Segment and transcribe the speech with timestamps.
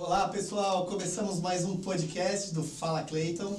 [0.00, 3.58] Olá pessoal, começamos mais um podcast do Fala Clayton.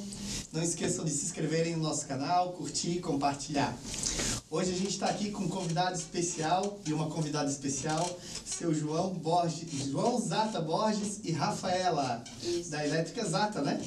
[0.54, 3.78] Não esqueçam de se inscreverem no nosso canal, curtir e compartilhar.
[4.50, 8.10] Hoje a gente está aqui com um convidado especial e uma convidada especial,
[8.46, 12.72] seu João Borges, João Zata Borges e Rafaela, Isso.
[12.72, 13.80] da Elétrica Zata, né?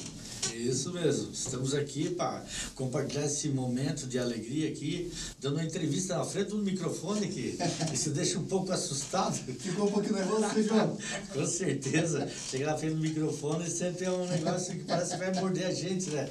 [0.55, 1.31] Isso mesmo.
[1.31, 2.43] Estamos aqui para
[2.75, 7.57] compartilhar esse momento de alegria aqui, dando uma entrevista na frente do microfone que
[7.93, 9.33] isso deixa um pouco assustado.
[9.35, 10.97] Ficou um pouquinho nervoso, João?
[11.33, 12.29] Com certeza.
[12.49, 15.73] Chegar na frente do microfone sempre é um negócio que parece que vai morder a
[15.73, 16.29] gente, né?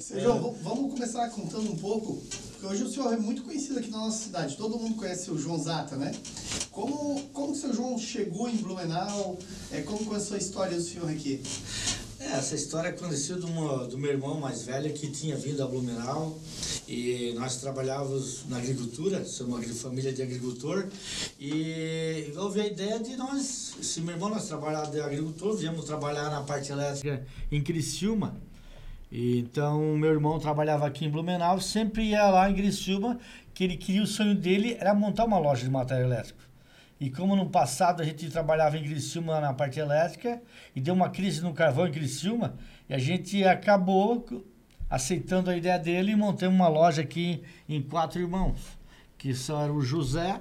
[0.00, 2.22] Seu João, v- vamos começar contando um pouco,
[2.64, 5.38] porque hoje o senhor é muito conhecido aqui na nossa cidade, todo mundo conhece o
[5.38, 6.12] João Zata, né?
[6.70, 9.38] Como, como o seu João chegou em Blumenau?
[9.70, 11.42] É, como começou a história do senhor aqui?
[12.18, 13.46] É, essa história aconteceu do
[13.86, 16.38] do meu irmão mais velho que tinha vindo a Blumenau
[16.88, 20.86] e nós trabalhávamos na agricultura, somos uma família de agricultor
[21.38, 26.30] e houve a ideia de nós, se meu irmão nós trabalhávamos de agricultor, viemos trabalhar
[26.30, 28.40] na parte elétrica em Criciúma.
[29.16, 33.16] Então, meu irmão trabalhava aqui em Blumenau, sempre ia lá em Criciúma,
[33.54, 36.40] que ele queria, o sonho dele era montar uma loja de material elétrico.
[36.98, 40.42] E como no passado a gente trabalhava em Criciúma na parte elétrica
[40.74, 42.56] e deu uma crise no carvão em Criciúma,
[42.88, 44.26] e a gente acabou
[44.90, 48.76] aceitando a ideia dele e montamos uma loja aqui em quatro irmãos,
[49.16, 50.40] que são o José,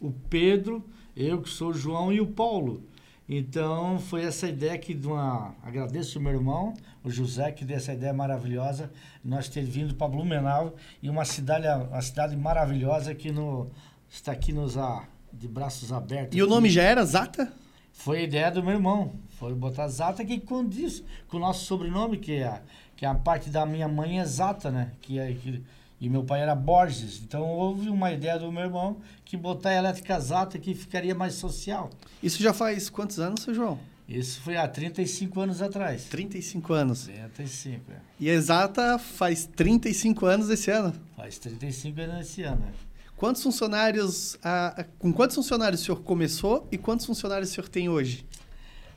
[0.00, 0.82] o Pedro,
[1.14, 2.84] eu que sou o João e o Paulo.
[3.28, 7.76] Então foi essa ideia que de uma, agradeço o meu irmão, o José, que deu
[7.76, 8.90] essa ideia maravilhosa,
[9.24, 13.70] nós ter vindo para Blumenau e uma cidade, uma cidade maravilhosa que no,
[14.10, 16.36] está aqui nos a, de braços abertos.
[16.36, 16.54] E o aqui.
[16.54, 17.50] nome já era Zata?
[17.94, 19.12] Foi a ideia do meu irmão.
[19.38, 22.60] Foi botar Zata que condiz com o nosso sobrenome, que é, a-
[22.94, 24.90] que é a parte da minha mãe é Zata, né?
[25.00, 25.62] Que é, que,
[26.00, 27.20] e meu pai era Borges.
[27.22, 31.34] Então houve uma ideia do meu irmão que botar a elétrica Zata que ficaria mais
[31.34, 31.90] social.
[32.22, 33.78] Isso já faz quantos anos, seu João?
[34.08, 36.04] Isso foi há 35 anos atrás.
[36.04, 37.04] 35 anos.
[37.04, 37.96] 35, é.
[38.20, 40.92] E a Exata faz 35 anos esse ano.
[41.16, 42.62] Faz 35 anos esse ano.
[42.68, 42.94] é.
[43.16, 44.36] Quantos funcionários.
[44.42, 48.26] ah, com quantos funcionários o senhor começou e quantos funcionários o senhor tem hoje?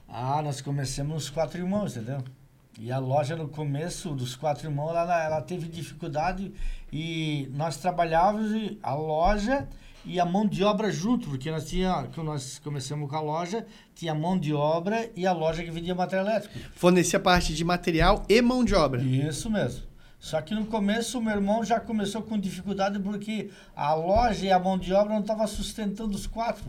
[0.09, 2.23] Ah, nós começamos os quatro irmãos, entendeu?
[2.79, 6.53] E a loja no começo dos quatro irmãos, ela, ela teve dificuldade
[6.93, 9.67] e nós trabalhávamos a loja
[10.05, 13.65] e a mão de obra junto, porque nós tinha, quando nós começamos com a loja,
[13.95, 16.57] tinha a mão de obra e a loja que vendia material elétrico.
[16.75, 19.01] Fornecia parte de material e mão de obra.
[19.01, 19.83] Isso mesmo.
[20.19, 24.51] Só que no começo o meu irmão já começou com dificuldade porque a loja e
[24.51, 26.65] a mão de obra não estavam sustentando os quatro.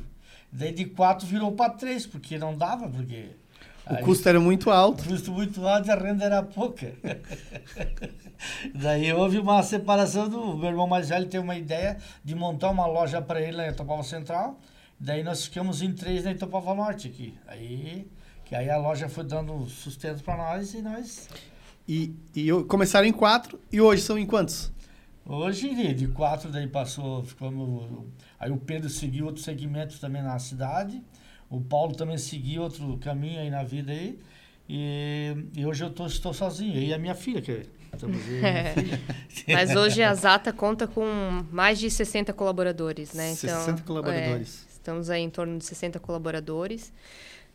[0.51, 3.31] Daí de quatro virou para três, porque não dava, porque
[3.91, 5.05] O aí- custo era muito alto.
[5.05, 6.93] custo muito alto e a renda era pouca.
[8.75, 12.87] Daí houve uma separação do meu irmão mais velho teve uma ideia de montar uma
[12.87, 14.59] loja para ele em Itopava Central.
[15.01, 17.35] Daí nós ficamos em três na Itopava Norte aqui.
[17.47, 18.07] Aí
[18.45, 21.29] que aí a loja foi dando sustento para nós e nós
[21.87, 24.73] E, e eu- começaram em quatro e hoje são em quantos?
[25.31, 28.07] hoje de- de quatro daí passou ficamos
[28.41, 31.03] aí o Pedro seguiu outro segmento também na cidade.
[31.51, 34.19] O Paulo também seguiu outro caminho aí na vida aí.
[34.69, 36.77] E, e hoje eu tô, estou sozinho.
[36.77, 37.67] Eu e a minha filha, que
[37.97, 39.01] filha.
[39.49, 41.07] Mas hoje a Zata conta com
[41.51, 43.35] mais de 60 colaboradores, né?
[43.35, 44.67] 60 colaboradores.
[44.69, 46.93] é, estamos aí em torno de 60 colaboradores.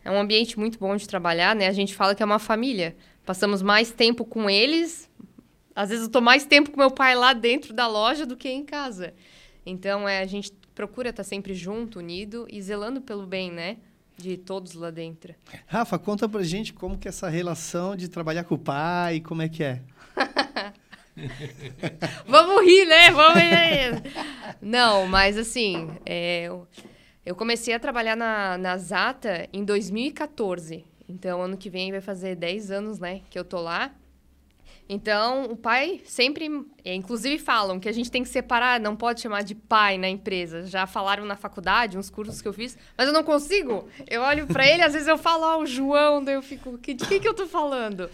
[0.04, 1.68] É um ambiente muito bom de trabalhar, né?
[1.68, 2.96] A gente fala que é uma família.
[3.26, 5.10] Passamos mais tempo com eles.
[5.76, 8.50] Às vezes eu tô mais tempo com meu pai lá dentro da loja do que
[8.50, 9.14] em casa.
[9.66, 13.78] Então, é, a gente procura estar sempre junto, unido e zelando pelo bem, né?
[14.18, 15.34] De todos lá dentro.
[15.66, 19.42] Rafa, conta pra gente como que é essa relação de trabalhar com o pai, como
[19.42, 19.82] é que é?
[22.28, 23.12] Vamos rir, né?
[23.12, 24.04] Vamos rir.
[24.62, 26.68] Não, mas assim, é, eu-
[27.26, 30.86] eu comecei a trabalhar na, na Zata em 2014.
[31.08, 33.92] Então, ano que vem vai fazer 10 anos, né, que eu tô lá.
[34.90, 36.50] Então, o pai sempre,
[36.84, 40.10] é, inclusive falam que a gente tem que separar, não pode chamar de pai na
[40.10, 40.66] empresa.
[40.68, 43.88] Já falaram na faculdade, uns cursos que eu fiz, mas eu não consigo.
[44.10, 46.94] Eu olho pra ele, às vezes eu falo, ó, o João, daí eu fico, "Que-
[46.94, 48.10] de que que eu tô falando?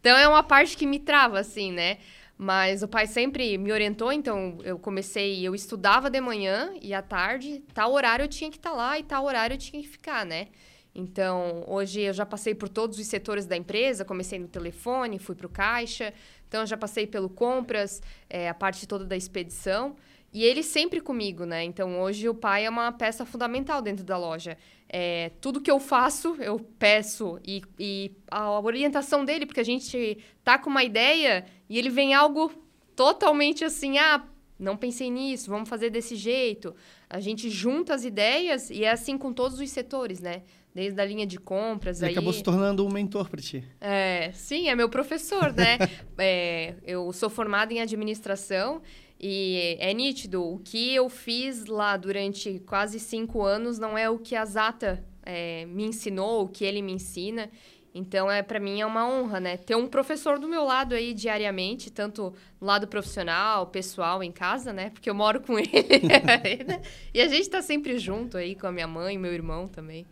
[0.00, 1.98] Então, é uma parte que me trava, assim, né?
[2.36, 7.00] Mas o pai sempre me orientou, então eu comecei, eu estudava de manhã e à
[7.00, 10.26] tarde, tal horário eu tinha que estar lá e tal horário eu tinha que ficar,
[10.26, 10.48] né?
[10.94, 15.34] Então, hoje eu já passei por todos os setores da empresa, comecei no telefone, fui
[15.34, 16.14] para o caixa,
[16.46, 18.00] então eu já passei pelo compras,
[18.30, 19.96] é, a parte toda da expedição.
[20.32, 21.62] E ele sempre comigo, né?
[21.62, 24.58] Então hoje o pai é uma peça fundamental dentro da loja.
[24.88, 30.18] É, tudo que eu faço, eu peço e, e a orientação dele, porque a gente
[30.42, 32.52] tá com uma ideia e ele vem algo
[32.96, 34.24] totalmente assim, ah,
[34.58, 36.74] não pensei nisso, vamos fazer desse jeito.
[37.08, 40.42] A gente junta as ideias e é assim com todos os setores, né?
[40.74, 42.02] Desde a linha de compras.
[42.02, 42.12] Ele aí...
[42.14, 43.64] acabou se tornando um mentor para ti.
[43.80, 45.78] É, sim, é meu professor, né?
[46.18, 48.82] é, eu sou formada em administração
[49.20, 50.42] e é nítido.
[50.42, 55.04] O que eu fiz lá durante quase cinco anos não é o que a Zata
[55.22, 57.48] é, me ensinou, o que ele me ensina.
[57.96, 59.56] Então, é para mim é uma honra, né?
[59.56, 64.72] Ter um professor do meu lado aí diariamente, tanto no lado profissional, pessoal, em casa,
[64.72, 64.90] né?
[64.90, 66.00] Porque eu moro com ele.
[66.66, 66.82] Né?
[67.14, 70.04] e a gente tá sempre junto aí com a minha mãe, meu irmão também.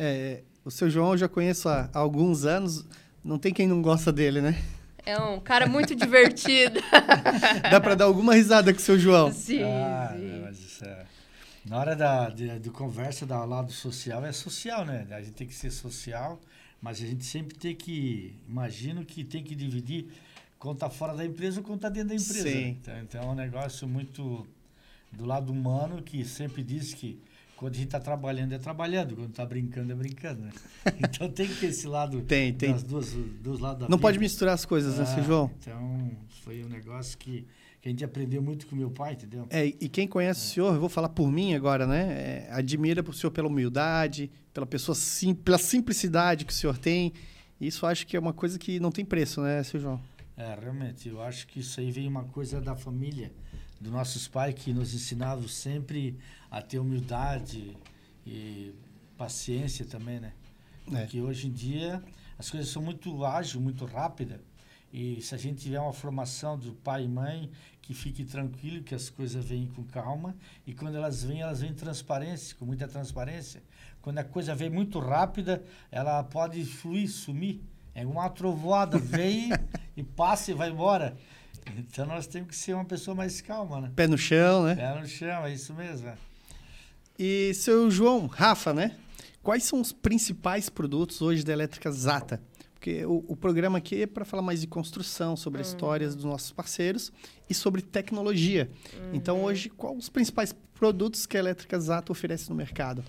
[0.00, 2.86] É, o seu João eu já conheço há alguns anos.
[3.24, 4.62] Não tem quem não gosta dele, né?
[5.04, 6.80] É um cara muito divertido.
[7.68, 9.32] Dá para dar alguma risada com o seu João?
[9.32, 9.64] Sim.
[9.64, 10.40] Ah, sim.
[10.44, 11.04] mas isso é...
[11.64, 15.06] Na hora da de, de conversa do lado social, é social, né?
[15.10, 16.40] A gente tem que ser social,
[16.80, 18.36] mas a gente sempre tem que...
[18.48, 20.06] Imagino que tem que dividir
[20.60, 22.48] quando tá fora da empresa ou quando tá dentro da empresa.
[22.48, 22.78] Sim.
[22.80, 24.46] Então, então é um negócio muito
[25.10, 27.20] do lado humano que sempre diz que
[27.58, 30.50] quando a gente está trabalhando é trabalhando, quando está brincando é brincando, né?
[31.00, 32.72] Então tem que ter esse lado Tem, tem.
[32.72, 34.02] das duas, dos lados da Não vida.
[34.02, 35.50] pode misturar as coisas, né, Ah, seu João?
[35.58, 36.10] Então
[36.44, 37.44] foi um negócio que,
[37.80, 39.44] que a gente aprendeu muito com meu pai, entendeu?
[39.50, 42.46] É, e quem conhece o senhor, eu vou falar por mim agora, né?
[42.46, 47.12] é, admira o senhor pela humildade, pela pessoa sim, pela simplicidade que o senhor tem.
[47.60, 50.00] Isso acho que é uma coisa que não tem preço, né, seu João?
[50.36, 53.32] É, realmente, eu acho que isso aí vem uma coisa da família,
[53.80, 56.18] dos nossos pais que nos ensinavam sempre
[56.50, 57.76] a ter humildade
[58.26, 58.74] e
[59.16, 60.32] paciência também, né?
[60.92, 61.00] É.
[61.00, 62.02] Porque hoje em dia
[62.38, 64.40] as coisas são muito ágeis, muito rápidas.
[64.92, 67.50] E se a gente tiver uma formação do pai e mãe,
[67.88, 70.36] que fique tranquilo, que as coisas vêm com calma.
[70.66, 73.62] E quando elas vêm, elas vêm transparência, com muita transparência.
[74.02, 77.62] Quando a coisa vem muito rápida, ela pode fluir, sumir.
[77.94, 79.48] É uma trovoada, vem
[79.96, 81.16] e passa e vai embora.
[81.76, 83.92] Então nós temos que ser uma pessoa mais calma, né?
[83.94, 84.74] Pé no chão, né?
[84.74, 86.08] Pé no chão, é isso mesmo.
[86.08, 86.16] é.
[87.18, 88.96] E seu João, Rafa, né?
[89.42, 92.40] Quais são os principais produtos hoje da Elétrica Zata?
[92.74, 96.24] Porque o, o programa aqui é para falar mais de construção, sobre as histórias dos
[96.24, 97.12] nossos parceiros
[97.50, 98.70] e sobre tecnologia.
[99.12, 103.04] Então, hoje, quais os principais produtos que a Elétrica Zata oferece no mercado?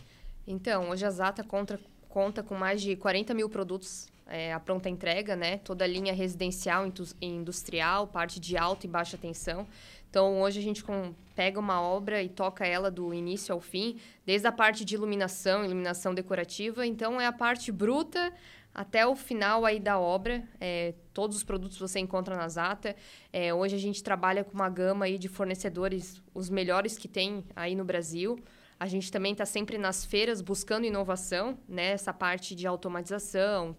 [0.47, 4.87] Então, hoje a Zata conta, conta com mais de 40 mil produtos é, à pronta
[4.89, 5.57] entrega, né?
[5.57, 6.85] Toda a linha residencial
[7.19, 9.67] e industrial, parte de alta e baixa tensão.
[10.09, 13.97] Então, hoje a gente com- pega uma obra e toca ela do início ao fim,
[14.25, 16.85] desde a parte de iluminação, iluminação decorativa.
[16.85, 18.33] Então, é a parte bruta
[18.73, 20.43] até o final aí da obra.
[20.59, 22.95] É, todos os produtos você encontra na Zata.
[23.31, 27.43] É, hoje a gente trabalha com uma gama aí de fornecedores, os melhores que tem
[27.55, 28.39] aí no Brasil.
[28.79, 31.91] A gente também está sempre nas feiras buscando inovação, né?
[31.91, 33.75] Essa parte de automatização.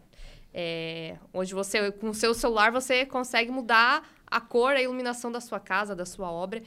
[0.53, 5.41] É, hoje você, com o seu celular, você consegue mudar a cor, a iluminação da
[5.41, 6.63] sua casa, da sua obra.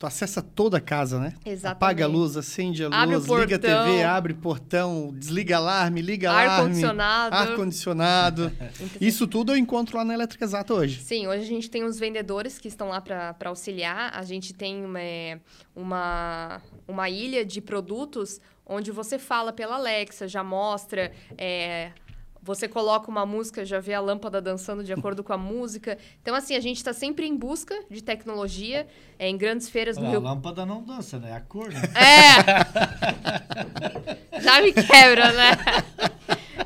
[0.00, 1.34] Tu acessa toda a casa, né?
[1.44, 1.76] Exatamente.
[1.76, 3.86] Apaga a luz, acende a Abre luz, liga a portão.
[3.86, 6.50] TV, abre desliga desliga alarme, liga alarme.
[6.50, 7.36] Ar-condicionado.
[7.36, 8.52] Ar-condicionado.
[8.98, 11.02] Isso tudo eu encontro lá na Elétrica Exata hoje.
[11.02, 14.10] Sim, hoje a gente tem os vendedores que estão lá para auxiliar.
[14.14, 15.00] A gente tem uma,
[15.76, 21.12] uma, uma ilha de produtos onde você fala pela Alexa, já mostra.
[21.36, 21.92] é,
[22.42, 25.98] você coloca uma música, já vê a lâmpada dançando de acordo com a música.
[26.22, 28.86] Então, assim, a gente está sempre em busca de tecnologia
[29.18, 30.20] é, em grandes feiras no a Rio.
[30.20, 31.30] lâmpada não dança, né?
[31.30, 31.82] É a cor, né?
[31.94, 32.40] É!
[34.40, 35.50] Já me quebra, né?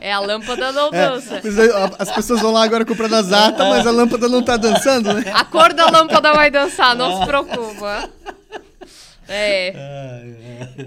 [0.01, 1.41] É, a lâmpada não dança.
[1.43, 4.43] Mas aí, a- As pessoas vão lá agora comprar na Zata, mas a lâmpada não
[4.43, 5.25] tá dançando, né?
[5.35, 8.11] A cor da lâmpada vai dançar, não se preocupa.
[9.29, 9.73] É.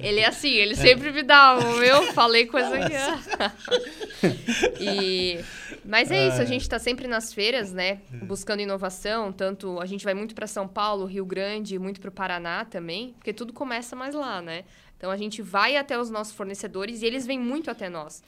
[0.02, 2.14] Ele é assim, ele sempre me dá, viu?
[2.14, 2.94] Falei coisa aqui.
[4.80, 5.40] e,
[5.86, 8.00] mas é isso, a gente tá sempre nas feiras, né?
[8.24, 9.32] Buscando inovação.
[9.32, 13.14] Tanto a gente vai muito para São Paulo, Rio Grande, muito para o Paraná também,
[13.18, 14.64] porque tudo começa mais lá, né?
[14.98, 18.24] Então a gente vai até os nossos fornecedores e eles vêm muito até nós.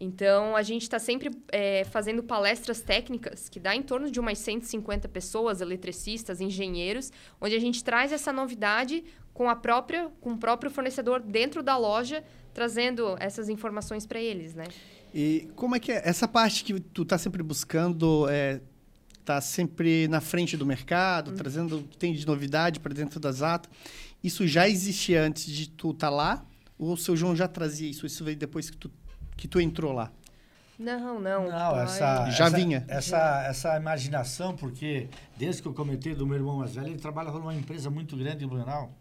[0.00, 4.38] Então, a gente está sempre é, fazendo palestras técnicas, que dá em torno de umas
[4.38, 9.02] 150 pessoas, eletricistas, engenheiros, onde a gente traz essa novidade
[9.34, 12.22] com a própria, com o próprio fornecedor dentro da loja,
[12.54, 14.66] trazendo essas informações para eles, né?
[15.12, 16.00] E como é que é?
[16.04, 18.60] Essa parte que tu tá sempre buscando, é,
[19.24, 23.32] tá sempre na frente do mercado, trazendo o que tem de novidade para dentro da
[23.32, 23.68] Zata,
[24.22, 26.44] isso já existia antes de tu estar lá?
[26.78, 28.06] Ou o seu João já trazia isso?
[28.06, 28.90] Isso veio depois que tu,
[29.38, 30.12] que tu entrou lá?
[30.78, 31.44] Não, não.
[31.44, 31.84] Não, pai.
[31.84, 32.84] essa, Já essa- vinha.
[32.86, 37.30] Essa, essa imaginação, porque desde que eu comentei do meu irmão mais velho, ele trabalha
[37.32, 38.92] numa empresa muito grande em Blumenau.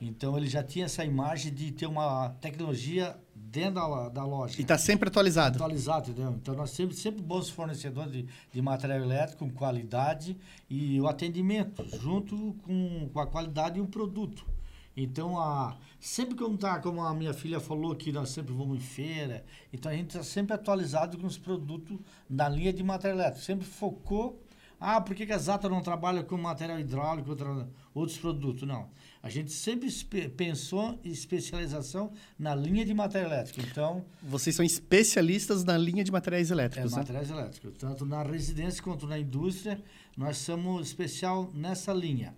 [0.00, 4.60] Então ele já tinha essa imagem de ter uma tecnologia dentro da, da loja.
[4.60, 5.56] E tá sempre atualizado.
[5.56, 6.32] atualizado, entendeu?
[6.32, 10.36] Então nós sempre, sempre bons fornecedores de, de material elétrico com qualidade
[10.68, 14.44] e o atendimento junto com, com a qualidade e o produto.
[14.96, 18.80] Então, a, sempre como, tá, como a minha filha falou que nós sempre vamos em
[18.80, 23.44] feira, então a gente está sempre atualizado com os produtos na linha de material elétrico.
[23.44, 24.42] Sempre focou,
[24.84, 28.66] ah, por que, que a Zata não trabalha com material hidráulico, outra, outros produtos?
[28.66, 28.90] Não.
[29.22, 29.88] A gente sempre
[30.36, 33.60] pensou em especialização na linha de material elétrico.
[33.60, 37.00] Então, vocês são especialistas na linha de materiais elétricos, é, né?
[37.00, 37.74] materiais elétricos.
[37.78, 39.80] Tanto na residência quanto na indústria,
[40.16, 42.34] nós somos especial nessa linha.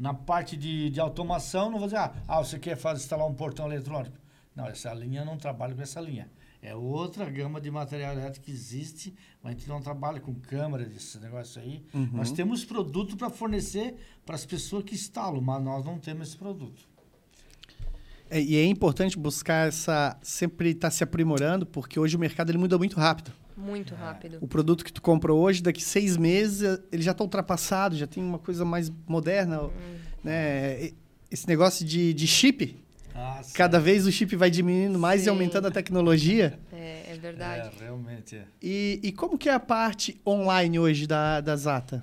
[0.00, 3.34] Na parte de, de automação, não vou dizer, ah, ah, você quer fazer, instalar um
[3.34, 4.16] portão eletrônico.
[4.56, 6.30] Não, essa linha não trabalha com essa linha.
[6.62, 10.86] É outra gama de material elétrico que existe, mas a gente não trabalha com câmera,
[10.86, 11.84] desse negócio aí.
[11.92, 12.08] Uhum.
[12.14, 16.36] Nós temos produto para fornecer para as pessoas que instalam, mas nós não temos esse
[16.38, 16.88] produto.
[18.30, 20.18] É, e é importante buscar essa.
[20.22, 23.32] sempre estar tá se aprimorando, porque hoje o mercado ele muda muito rápido.
[23.60, 24.38] Muito rápido.
[24.40, 28.22] O produto que tu compra hoje, daqui seis meses, ele já está ultrapassado, já tem
[28.22, 29.62] uma coisa mais moderna.
[29.64, 29.70] Hum.
[30.24, 30.92] Né?
[31.30, 32.76] Esse negócio de, de chip,
[33.14, 35.26] ah, Cada vez o chip vai diminuindo mais Sim.
[35.26, 36.58] e aumentando a tecnologia.
[36.72, 37.70] É, é verdade.
[37.78, 38.44] É, realmente é.
[38.62, 42.02] E, e como que é a parte online hoje da, da Zata?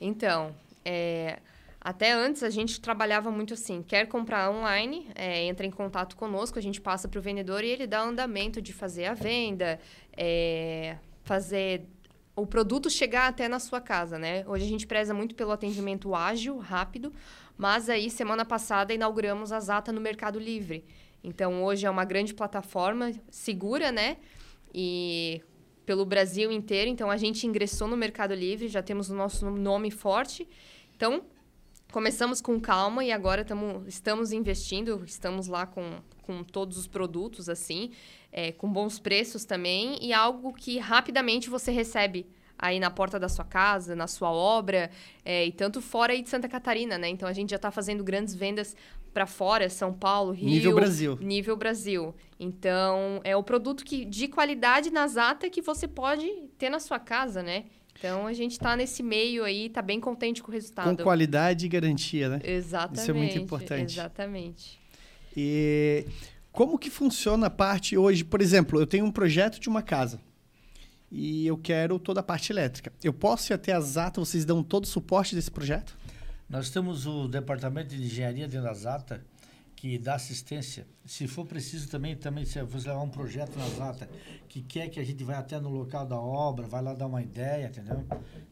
[0.00, 0.52] Então,
[0.84, 1.38] é,
[1.80, 6.58] até antes a gente trabalhava muito assim, quer comprar online, é, entra em contato conosco,
[6.58, 9.78] a gente passa para o vendedor e ele dá andamento de fazer a venda,
[10.16, 11.86] é, fazer
[12.34, 14.44] o produto chegar até na sua casa, né?
[14.46, 17.12] Hoje a gente preza muito pelo atendimento ágil, rápido,
[17.56, 20.84] mas aí, semana passada, inauguramos a Zata no Mercado Livre.
[21.22, 24.16] Então, hoje é uma grande plataforma segura, né?
[24.74, 25.42] E
[25.84, 26.90] pelo Brasil inteiro.
[26.90, 30.48] Então, a gente ingressou no Mercado Livre, já temos o nosso nome forte.
[30.96, 31.22] Então,
[31.92, 37.48] começamos com calma e agora tamo, estamos investindo, estamos lá com, com todos os produtos,
[37.48, 37.90] assim,
[38.32, 42.26] é, com bons preços também, e algo que rapidamente você recebe
[42.58, 44.88] aí na porta da sua casa, na sua obra,
[45.24, 47.08] é, e tanto fora aí de Santa Catarina, né?
[47.08, 48.76] Então a gente já está fazendo grandes vendas
[49.12, 50.48] para fora, São Paulo, Rio.
[50.48, 51.18] Nível Brasil.
[51.20, 52.14] Nível Brasil.
[52.38, 56.98] Então é o produto que, de qualidade na Zata que você pode ter na sua
[56.98, 57.64] casa, né?
[57.98, 60.96] Então a gente está nesse meio aí, está bem contente com o resultado.
[60.96, 62.40] Com qualidade e garantia, né?
[62.42, 63.00] Exatamente.
[63.00, 63.94] Isso é muito importante.
[63.98, 64.80] Exatamente.
[65.36, 66.06] E
[66.52, 68.22] como que funciona a parte hoje?
[68.22, 70.20] Por exemplo, eu tenho um projeto de uma casa
[71.10, 72.92] e eu quero toda a parte elétrica.
[73.02, 75.96] Eu posso ir até a Zata, vocês dão todo o suporte desse projeto?
[76.48, 79.24] Nós temos o departamento de engenharia dentro da Zata
[79.74, 80.86] que dá assistência.
[81.04, 84.08] Se for preciso também, também se você levar um projeto na Zata
[84.48, 87.22] que quer que a gente vá até no local da obra, vai lá dar uma
[87.22, 88.06] ideia, entendeu?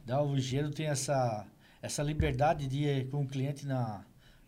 [0.05, 1.47] Dá o engenheiro tem essa
[1.83, 4.05] essa liberdade de ir com o cliente na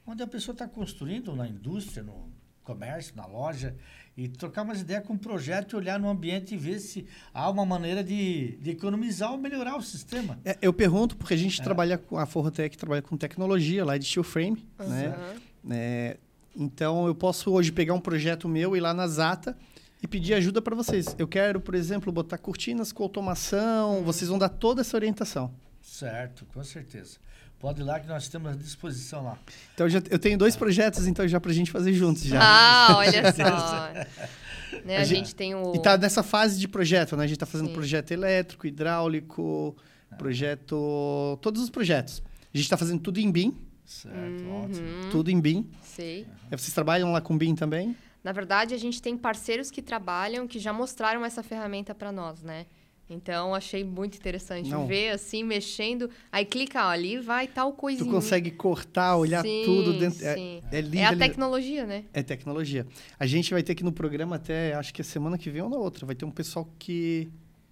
[0.07, 2.32] onde a pessoa está construindo, na indústria, no
[2.63, 3.75] comércio, na loja,
[4.17, 7.49] e trocar umas ideias com o projeto e olhar no ambiente e ver se há
[7.49, 10.39] uma maneira de, de economizar ou melhorar o sistema.
[10.45, 11.65] É, eu pergunto porque a gente é.
[11.65, 14.89] trabalha com a Forrotec trabalha com tecnologia lá de steel frame, uhum.
[14.89, 15.37] né?
[15.71, 16.17] É,
[16.55, 19.57] então eu posso hoje pegar um projeto meu e ir lá na Zata
[20.03, 21.15] e pedir ajuda para vocês.
[21.19, 24.03] Eu quero, por exemplo, botar cortinas com automação, uhum.
[24.03, 25.55] vocês vão dar toda essa orientação.
[25.81, 27.19] Certo, com certeza.
[27.63, 29.39] Pode ir lá que nós temos à disposição lá.
[29.73, 32.41] Então já, eu tenho dois projetos então já para a gente fazer juntos já.
[32.43, 34.81] Ah, olha só.
[34.85, 35.73] né, a, a gente, gente, tem o...
[35.73, 37.23] E tá nessa fase de projeto, né?
[37.23, 37.75] A gente está fazendo Sim.
[37.75, 39.77] projeto elétrico, hidráulico,
[40.11, 40.17] ah.
[40.17, 41.39] projeto...
[41.41, 42.21] Todos os projetos.
[42.53, 43.57] A gente está fazendo tudo em BIM.
[43.85, 44.65] Certo, uhum.
[44.65, 45.11] ótimo.
[45.13, 45.71] Tudo em BIM.
[45.85, 46.27] Sei.
[46.51, 47.97] Vocês trabalham lá com BIM também?
[48.25, 52.43] Na verdade, a gente tem parceiros que trabalham, que já mostraram essa ferramenta para nós,
[52.43, 52.67] né?
[53.13, 54.87] Então, achei muito interessante Não.
[54.87, 56.11] ver, assim, mexendo.
[56.31, 58.09] Aí clica, ó, ali vai tal coisinha.
[58.09, 60.25] Tu consegue cortar, olhar sim, tudo dentro.
[60.25, 60.63] É, sim.
[60.71, 60.97] É, é lindo.
[60.99, 62.05] É a tecnologia, né?
[62.13, 62.87] É tecnologia.
[63.19, 65.69] A gente vai ter aqui no programa até, acho que a semana que vem ou
[65.69, 67.31] na outra, vai ter um pessoal que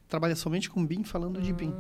[0.09, 1.43] trabalha somente com BIM falando hum.
[1.43, 1.75] de BIM.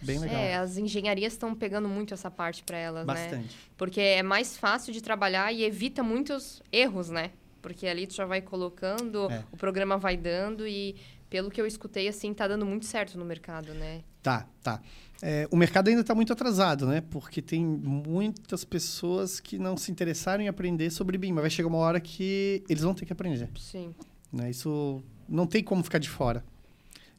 [0.00, 0.36] Bem legal.
[0.36, 3.30] É, as engenharias estão pegando muito essa parte para elas, Bastante.
[3.30, 3.36] né?
[3.38, 3.56] Bastante.
[3.76, 7.30] Porque é mais fácil de trabalhar e evita muitos erros, né?
[7.60, 9.42] Porque ali tu já vai colocando, é.
[9.50, 10.94] o programa vai dando e
[11.28, 14.02] pelo que eu escutei, assim, tá dando muito certo no mercado, né?
[14.22, 14.80] Tá, tá.
[15.22, 17.00] É, o mercado ainda está muito atrasado, né?
[17.00, 21.68] Porque tem muitas pessoas que não se interessaram em aprender sobre BIM, mas vai chegar
[21.68, 23.48] uma hora que eles vão ter que aprender.
[23.58, 23.94] Sim.
[24.32, 24.50] Né?
[24.50, 26.44] Isso não tem como ficar de fora.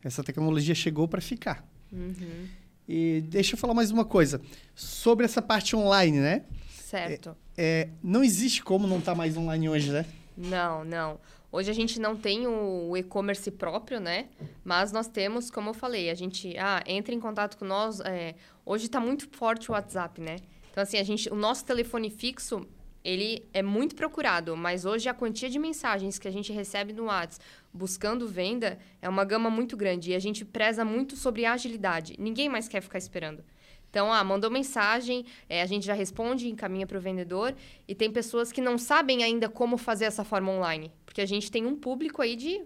[0.04, 1.68] Essa tecnologia chegou para ficar.
[1.92, 2.48] Uhum.
[2.88, 4.40] E deixa eu falar mais uma coisa.
[4.76, 6.44] Sobre essa parte online, né?
[6.70, 7.36] Certo.
[7.58, 10.06] É, é, não existe como não estar tá mais online hoje, né?
[10.38, 11.20] Não, não.
[11.52, 14.28] Hoje a gente não tem o e-commerce próprio, né?
[14.64, 18.00] Mas nós temos, como eu falei, a gente ah, entra em contato com nós.
[18.02, 18.36] É,
[18.66, 20.38] hoje está muito forte o WhatsApp, né?
[20.72, 22.68] Então, assim, a gente, o nosso telefone fixo,
[23.04, 27.06] ele é muito procurado, mas hoje a quantia de mensagens que a gente recebe no
[27.06, 32.16] WhatsApp buscando venda é uma gama muito grande e a gente preza muito sobre agilidade.
[32.20, 33.44] Ninguém mais quer ficar esperando.
[33.90, 37.56] Então, ah, mandou mensagem, é, a gente já responde, encaminha para o vendedor.
[37.88, 40.92] E tem pessoas que não sabem ainda como fazer essa forma online.
[41.06, 42.62] Porque a gente tem um público aí de,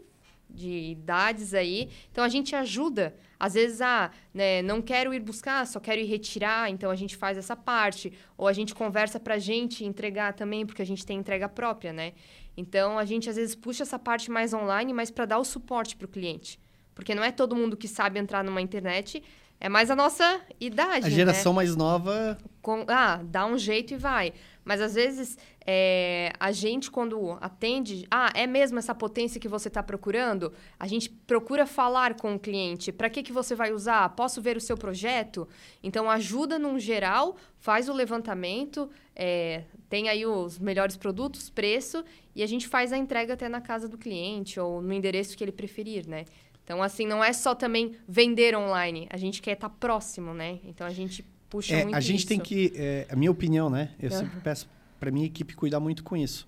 [0.50, 1.90] de idades aí.
[2.12, 3.16] Então, a gente ajuda.
[3.40, 6.70] Às vezes, ah, né, não quero ir buscar, só quero ir retirar.
[6.70, 8.12] Então, a gente faz essa parte.
[8.38, 11.94] Ou a gente conversa para a gente entregar também, porque a gente tem entrega própria,
[11.94, 12.14] né?
[12.58, 15.96] Então, a gente às vezes puxa essa parte mais online, mas para dar o suporte
[15.96, 16.60] para o cliente.
[16.94, 19.24] Porque não é todo mundo que sabe entrar numa internet
[19.62, 21.06] é mais a nossa idade.
[21.06, 21.58] A geração né?
[21.58, 22.36] mais nova.
[22.64, 24.34] Com, ah, dá um jeito e vai.
[24.66, 29.68] Mas às vezes é, a gente, quando atende, ah, é mesmo essa potência que você
[29.68, 30.52] está procurando?
[30.80, 32.92] A gente procura falar com o cliente.
[32.92, 34.10] Para que, que você vai usar?
[34.10, 35.48] Posso ver o seu projeto?
[35.84, 42.04] Então, ajuda num geral, faz o levantamento, é, tem aí os melhores produtos, preço,
[42.36, 45.44] e a gente faz a entrega até na casa do cliente ou no endereço que
[45.44, 46.26] ele preferir, né?
[46.64, 49.08] Então, assim, não é só também vender online.
[49.10, 50.60] A gente quer estar próximo, né?
[50.64, 52.28] Então, a gente puxa é, muito A gente isso.
[52.28, 52.72] tem que...
[52.76, 53.92] É, a minha opinião, né?
[54.00, 54.20] Eu uhum.
[54.20, 56.48] sempre peço para minha equipe cuidar muito com isso.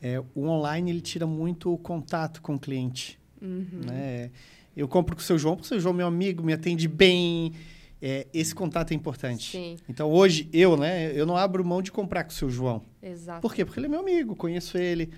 [0.00, 3.18] É, o online, ele tira muito o contato com o cliente.
[3.42, 3.80] Uhum.
[3.84, 4.30] Né?
[4.76, 6.86] Eu compro com o seu João, porque o seu João é meu amigo, me atende
[6.86, 7.52] bem.
[8.00, 9.50] É, esse contato é importante.
[9.50, 9.76] Sim.
[9.88, 11.10] Então, hoje, eu, né?
[11.12, 12.84] Eu não abro mão de comprar com o seu João.
[13.02, 13.40] Exato.
[13.40, 13.64] Por quê?
[13.64, 15.10] Porque ele é meu amigo, conheço ele.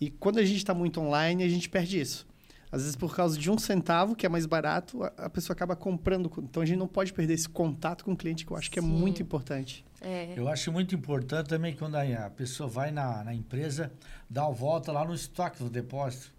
[0.00, 2.29] E quando a gente está muito online, a gente perde isso.
[2.72, 5.74] Às vezes, por causa de um centavo, que é mais barato, a, a pessoa acaba
[5.74, 6.30] comprando.
[6.38, 8.78] Então, a gente não pode perder esse contato com o cliente, que eu acho que
[8.78, 9.84] é muito importante.
[10.00, 10.32] É.
[10.36, 13.92] Eu acho muito importante também quando a, pessoa vai na, na, empresa,
[14.28, 16.32] dar uma volta lá no estoque do depósito.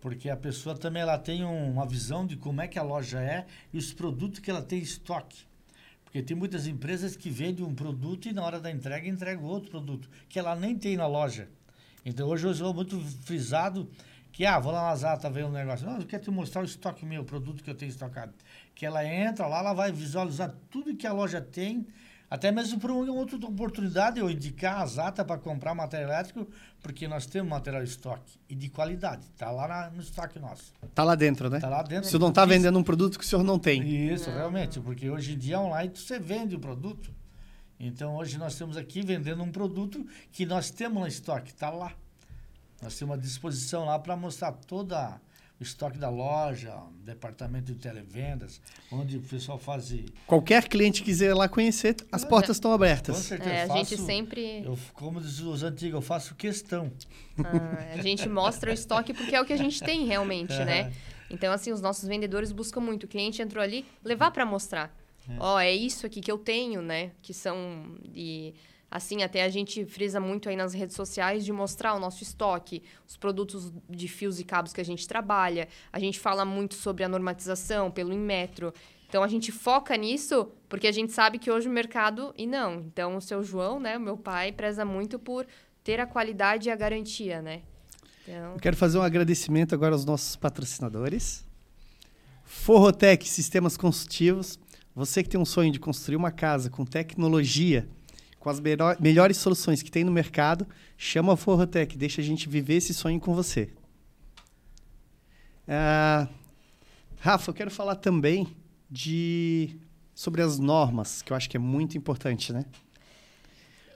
[0.00, 3.20] Porque a pessoa também ela tem um, uma visão de como é que a loja
[3.20, 5.44] é e os produtos que ela tem em estoque.
[6.04, 9.70] Porque tem muitas empresas que vendem um produto e na hora da entrega entregam outro
[9.70, 11.48] produto, que ela nem tem na loja.
[12.04, 13.88] Então hoje eu sou muito frisado
[14.32, 15.86] que, ah, vou lá na Zata ver um negócio.
[15.86, 18.32] Não, eu quero te mostrar o estoque meu, o produto que eu tenho estocado.
[18.74, 21.86] Que ela entra lá, ela vai visualizar tudo que a loja tem,
[22.30, 26.48] até mesmo por uma outra oportunidade eu indicar a Zata para comprar material elétrico,
[26.80, 29.26] porque nós temos material estoque e de qualidade.
[29.26, 30.72] Está lá na, no estoque nosso.
[30.82, 31.58] Está lá dentro, né?
[31.58, 32.06] Está lá dentro.
[32.06, 33.86] O senhor não está vendendo um produto que o senhor não tem.
[33.86, 34.38] Isso, não.
[34.38, 37.14] realmente, porque hoje em dia online você vende o produto.
[37.78, 41.92] Então hoje nós estamos aqui vendendo um produto que nós temos no estoque, está lá.
[42.82, 45.20] Nós temos uma disposição lá para mostrar toda
[45.58, 49.94] o estoque da loja, departamento de televendas, onde o pessoal faz.
[50.26, 53.16] Qualquer cliente quiser lá conhecer, as é, portas estão abertas.
[53.16, 53.50] Com certeza.
[53.50, 54.64] É, a faço, gente sempre.
[54.64, 56.90] Eu, como diz os antigos, eu faço questão.
[57.38, 60.64] Ah, a gente mostra o estoque porque é o que a gente tem realmente, é.
[60.64, 60.92] né?
[61.30, 63.04] Então, assim, os nossos vendedores buscam muito.
[63.04, 64.92] O cliente entrou ali, levar para mostrar.
[65.28, 65.36] É.
[65.38, 65.64] Ó, é.
[65.64, 67.12] Oh, é isso aqui que eu tenho, né?
[67.22, 67.96] Que são.
[68.04, 68.52] De
[68.94, 72.82] Assim, até a gente frisa muito aí nas redes sociais de mostrar o nosso estoque,
[73.08, 75.66] os produtos de fios e cabos que a gente trabalha.
[75.90, 78.70] A gente fala muito sobre a normatização pelo Inmetro.
[79.08, 82.34] Então, a gente foca nisso porque a gente sabe que hoje o mercado...
[82.36, 82.80] E não.
[82.80, 85.46] Então, o seu João, né, o meu pai, preza muito por
[85.82, 87.62] ter a qualidade e a garantia, né?
[88.28, 88.52] Então...
[88.52, 91.46] Eu quero fazer um agradecimento agora aos nossos patrocinadores.
[92.44, 94.58] Forrotec Sistemas Construtivos.
[94.94, 97.88] Você que tem um sonho de construir uma casa com tecnologia
[98.42, 98.60] com as
[98.98, 100.66] melhores soluções que tem no mercado,
[100.98, 103.70] chama a Forrotec, deixa a gente viver esse sonho com você.
[105.68, 106.28] Uh,
[107.20, 108.48] Rafa, eu quero falar também
[108.90, 109.76] de
[110.12, 112.64] sobre as normas, que eu acho que é muito importante, né?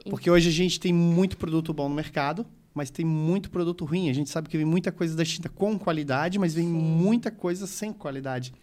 [0.09, 4.09] Porque hoje a gente tem muito produto bom no mercado, mas tem muito produto ruim.
[4.11, 6.73] A gente sabe que vem muita coisa da China com qualidade, mas vem Sim.
[6.73, 8.55] muita coisa sem qualidade.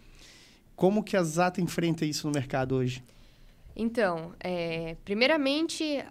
[0.78, 3.04] Como que a Zata enfrenta isso no mercado hoje?
[3.76, 6.04] Então, é, primeiramente,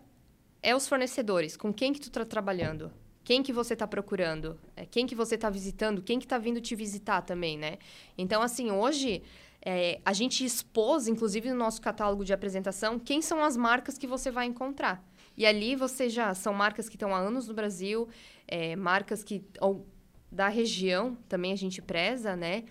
[0.63, 1.57] é os fornecedores.
[1.57, 2.93] Com quem que tu está trabalhando?
[3.25, 4.59] Quem que você está procurando?
[4.77, 6.03] É, quem que você está visitando?
[6.03, 7.79] Quem que está vindo te visitar também, né?
[8.17, 9.23] Então, assim, hoje...
[9.65, 14.09] É, a gente expôs, inclusive no nosso catálogo de apresentação, quem são as marcas que
[14.09, 15.01] você vai encontrar.
[15.37, 18.09] E ali você já são marcas que estão há anos no Brasil,
[18.49, 19.87] é, marcas que ou
[20.33, 22.65] da região também a gente preza, né?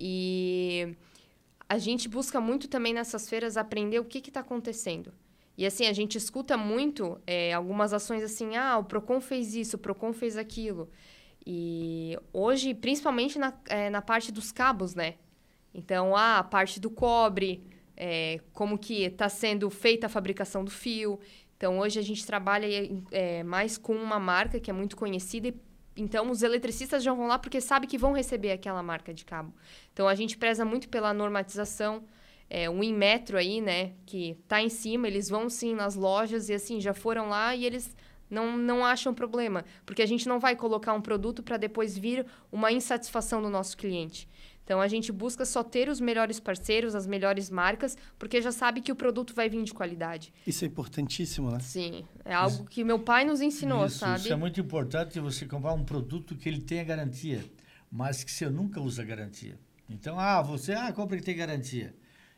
[0.00, 0.96] E
[1.72, 5.10] a gente busca muito também nessas feiras aprender o que está acontecendo.
[5.56, 9.76] E assim, a gente escuta muito é, algumas ações assim, ah, o PROCON fez isso,
[9.76, 10.90] o PROCON fez aquilo.
[11.46, 15.14] E hoje, principalmente na, é, na parte dos cabos, né?
[15.72, 17.64] Então, ah, a parte do cobre,
[17.96, 21.18] é, como que está sendo feita a fabricação do fio.
[21.56, 22.66] Então, hoje a gente trabalha
[23.10, 25.54] é, mais com uma marca que é muito conhecida e
[25.96, 29.52] então, os eletricistas já vão lá porque sabem que vão receber aquela marca de cabo.
[29.92, 32.04] Então, a gente preza muito pela normatização.
[32.48, 36.54] É, o Inmetro aí, né, que tá em cima, eles vão sim nas lojas e
[36.54, 37.96] assim, já foram lá e eles
[38.28, 39.64] não, não acham problema.
[39.84, 43.76] Porque a gente não vai colocar um produto para depois vir uma insatisfação do nosso
[43.76, 44.28] cliente.
[44.72, 48.80] Então a gente busca só ter os melhores parceiros, as melhores marcas, porque já sabe
[48.80, 50.32] que o produto vai vir de qualidade.
[50.46, 51.60] Isso é importantíssimo, né?
[51.60, 54.20] Sim, é algo que meu pai nos ensinou, isso, sabe?
[54.20, 57.44] Isso é muito importante você comprar um produto que ele tenha garantia,
[57.90, 59.58] mas que você nunca usa garantia.
[59.90, 61.94] Então, ah, você, ah, compra que tem garantia.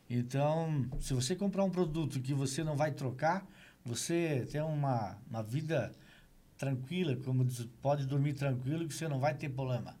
[0.09, 3.47] Então, se você comprar um produto que você não vai trocar,
[3.85, 5.93] você tem uma, uma vida
[6.57, 9.95] tranquila, como diz, pode dormir tranquilo que você não vai ter problema.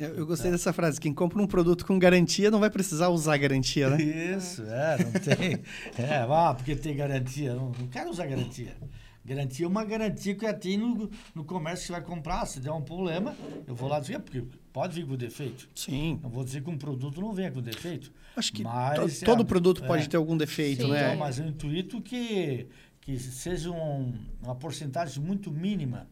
[0.00, 0.98] Eu, eu gostei dessa frase.
[0.98, 4.02] Quem compra um produto com garantia não vai precisar usar garantia, né?
[4.02, 5.60] Isso, é, não tem.
[5.98, 7.54] É, ah, porque tem garantia.
[7.54, 8.74] Não, não quero usar garantia.
[9.22, 12.46] Garantia é uma garantia que eu tenho no, no comércio que você vai comprar.
[12.46, 13.36] Se der um problema,
[13.66, 15.68] eu vou lá dizer, porque pode vir com defeito.
[15.74, 16.18] Sim.
[16.22, 18.10] Não vou dizer que um produto não venha com defeito.
[18.34, 21.08] Acho que mas, to, todo é, produto é, pode ter algum defeito, Sim, né?
[21.08, 22.66] Então, mas eu intuito que,
[23.02, 26.08] que seja um, uma porcentagem muito mínima.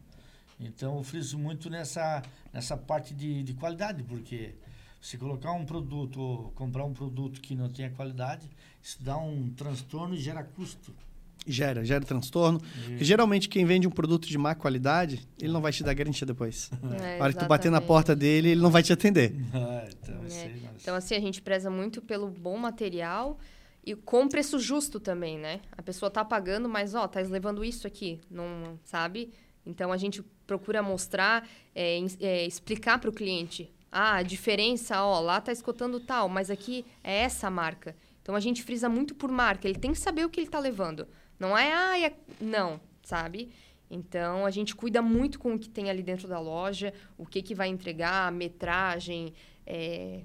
[0.59, 2.21] Então, eu friso muito nessa,
[2.53, 4.55] nessa parte de, de qualidade, porque
[5.01, 8.49] se colocar um produto ou comprar um produto que não tenha qualidade,
[8.83, 10.93] isso dá um transtorno e gera custo.
[11.47, 12.59] Gera, gera transtorno.
[12.59, 16.27] Porque geralmente quem vende um produto de má qualidade, ele não vai te dar garantia
[16.27, 16.69] depois.
[17.01, 19.33] É, a hora que tu bater na porta dele, ele não vai te atender.
[19.53, 20.19] Ah, então, É.
[20.21, 23.39] mas- Então, assim, a gente preza muito pelo bom material
[23.85, 25.61] e com preço justo também, né?
[25.71, 29.31] A pessoa tá pagando, mas, ó, tá levando isso aqui, não sabe?
[29.65, 33.71] Então, a gente procura mostrar, é, é, explicar para o cliente.
[33.91, 37.95] Ah, a diferença, ó, lá tá escutando tal, mas aqui é essa marca.
[38.19, 39.67] Então, a gente frisa muito por marca.
[39.67, 41.07] Ele tem que saber o que ele tá levando.
[41.39, 42.13] Não é, ah, é...
[42.41, 43.51] não, sabe?
[43.91, 47.43] Então, a gente cuida muito com o que tem ali dentro da loja, o que,
[47.43, 49.33] que vai entregar, a metragem,
[49.67, 50.21] é,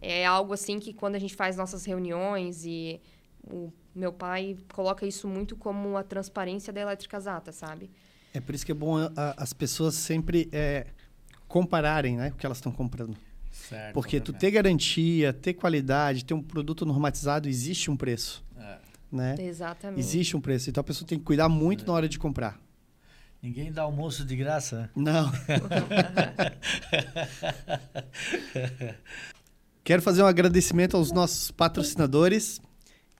[0.00, 3.00] é algo assim que quando a gente faz nossas reuniões e
[3.44, 7.90] o meu pai coloca isso muito como a transparência da Elétrica Zata, sabe?
[8.34, 10.86] É por isso que é bom a- as pessoas sempre é,
[11.48, 13.16] compararem né, o que elas estão comprando.
[13.50, 18.42] Certo, Porque tu ter garantia, ter qualidade, ter um produto normatizado, existe um preço.
[18.58, 18.78] É.
[19.10, 19.34] Né?
[19.38, 20.00] Exatamente.
[20.00, 20.70] Existe um preço.
[20.70, 22.58] Então a pessoa tem que cuidar muito na hora de comprar.
[23.42, 24.88] Ninguém dá almoço de graça?
[24.96, 25.30] Não.
[29.84, 32.60] Quero fazer um agradecimento aos nossos patrocinadores.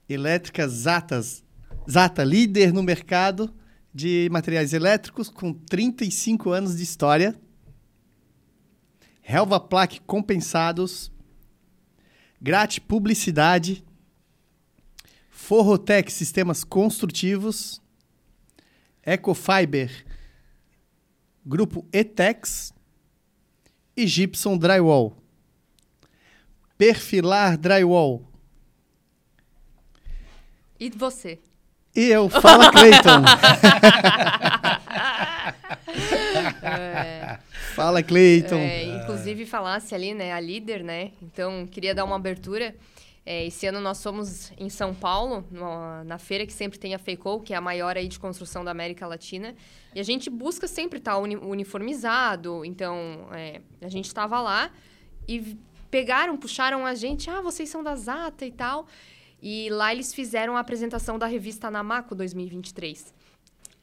[0.07, 1.43] Elétrica Zatas.
[1.89, 3.53] Zata, líder no mercado
[3.93, 7.39] de materiais elétricos com 35 anos de história.
[9.21, 11.11] Helva Plaque Compensados.
[12.41, 13.83] Grate Publicidade.
[15.29, 17.81] Forrotec Sistemas Construtivos.
[19.05, 20.05] Ecofiber
[21.45, 22.73] Grupo Etex
[23.97, 25.17] e Gibson Drywall.
[26.77, 28.25] Perfilar Drywall.
[30.79, 31.39] E você?
[31.95, 33.21] E eu, Fala Cleiton.
[36.63, 37.37] É,
[37.75, 38.55] Fala Cleiton.
[38.55, 41.11] é, inclusive falasse ali, né, a líder, né?
[41.21, 42.75] Então, queria dar uma abertura.
[43.25, 46.99] É, esse ano nós fomos em São Paulo, no- na feira que sempre tem a
[46.99, 49.55] FECO, que é a maior aí de construção da América Latina.
[49.95, 52.65] E a gente busca sempre estar uni- uniformizado.
[52.65, 54.69] Então, é, a gente estava lá
[55.27, 55.55] e
[55.89, 57.29] pegaram, puxaram a gente.
[57.29, 58.87] Ah, vocês são da Zata e tal.
[59.45, 63.13] E lá eles fizeram a apresentação da revista Namaco 2023.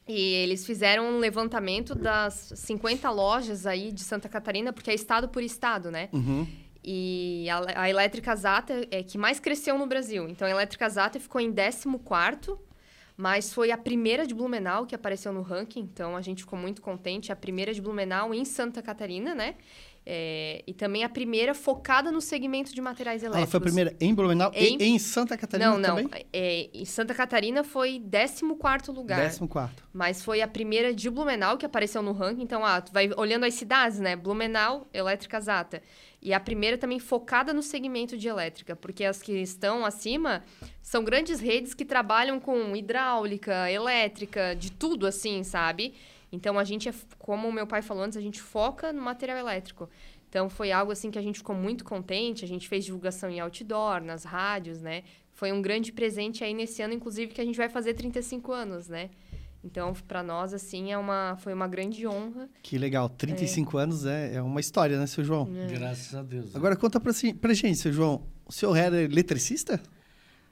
[0.07, 5.29] E eles fizeram um levantamento das 50 lojas aí de Santa Catarina, porque é estado
[5.29, 6.09] por estado, né?
[6.11, 6.47] Uhum.
[6.83, 10.27] E a, a Elétrica Zata é que mais cresceu no Brasil.
[10.27, 12.57] Então, a Elétrica Zata ficou em 14º,
[13.15, 15.81] mas foi a primeira de Blumenau que apareceu no ranking.
[15.81, 17.31] Então, a gente ficou muito contente.
[17.31, 19.53] A primeira de Blumenau em Santa Catarina, né?
[20.03, 23.43] É, e também a primeira focada no segmento de materiais elétricos.
[23.43, 25.95] Ela foi a primeira em Blumenau Em- e em Santa Catarina Não, não.
[26.03, 26.25] também?
[26.33, 29.19] É, em Santa Catarina foi 14º lugar.
[29.19, 29.83] Décimo quarto.
[29.93, 32.41] Mas foi a primeira de Blumenau que apareceu no ranking.
[32.41, 34.15] Então, ah, tu vai olhando as cidades, né?
[34.15, 35.83] Blumenau, Elétrica Zata.
[36.19, 40.43] E a primeira também focada no segmento de elétrica, porque as que estão acima
[40.81, 45.93] são grandes redes que trabalham com hidráulica, elétrica, de tudo assim, sabe?
[46.31, 49.37] Então a gente, é, como o meu pai falou antes, a gente foca no material
[49.37, 49.89] elétrico.
[50.29, 53.39] Então foi algo assim que a gente ficou muito contente, a gente fez divulgação em
[53.39, 55.03] outdoor, nas rádios, né?
[55.33, 58.87] Foi um grande presente aí nesse ano, inclusive, que a gente vai fazer 35 anos,
[58.87, 59.09] né?
[59.63, 62.49] Então, para nós, assim, é uma, foi uma grande honra.
[62.63, 63.07] Que legal.
[63.09, 65.47] 35 anos é, é uma história, né, seu João?
[65.69, 66.45] Graças a Deus.
[66.45, 66.51] né?
[66.55, 68.23] Agora conta pra, pra gente, seu João.
[68.45, 69.79] O senhor era eletricista?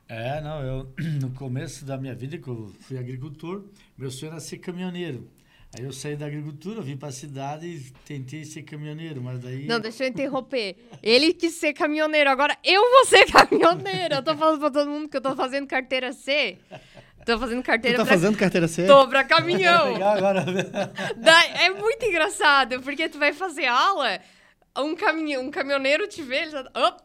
[0.08, 3.64] É, não, eu no começo da minha vida, que eu fui agricultor,
[3.98, 5.28] meu sonho era ser caminhoneiro.
[5.78, 9.68] Aí eu saí da agricultura, vim para a cidade e tentei ser caminhoneiro, mas daí.
[9.68, 10.76] Não, deixa eu interromper.
[11.04, 14.16] Ele quis ser caminhoneiro, agora eu vou ser caminhoneiro.
[14.16, 16.58] Eu tô falando pra todo mundo que eu tô fazendo carteira C.
[17.24, 18.14] Tô fazendo Tu carteira tá pra...
[18.16, 18.88] fazendo carteira C?
[18.88, 19.96] Tô pra caminhão.
[20.04, 20.44] Agora.
[21.18, 24.20] Da- É muito engraçado, porque tu vai fazer aula,
[24.76, 26.62] um, caminhão, um caminhoneiro te vê, ele já.
[26.62, 27.02] Op,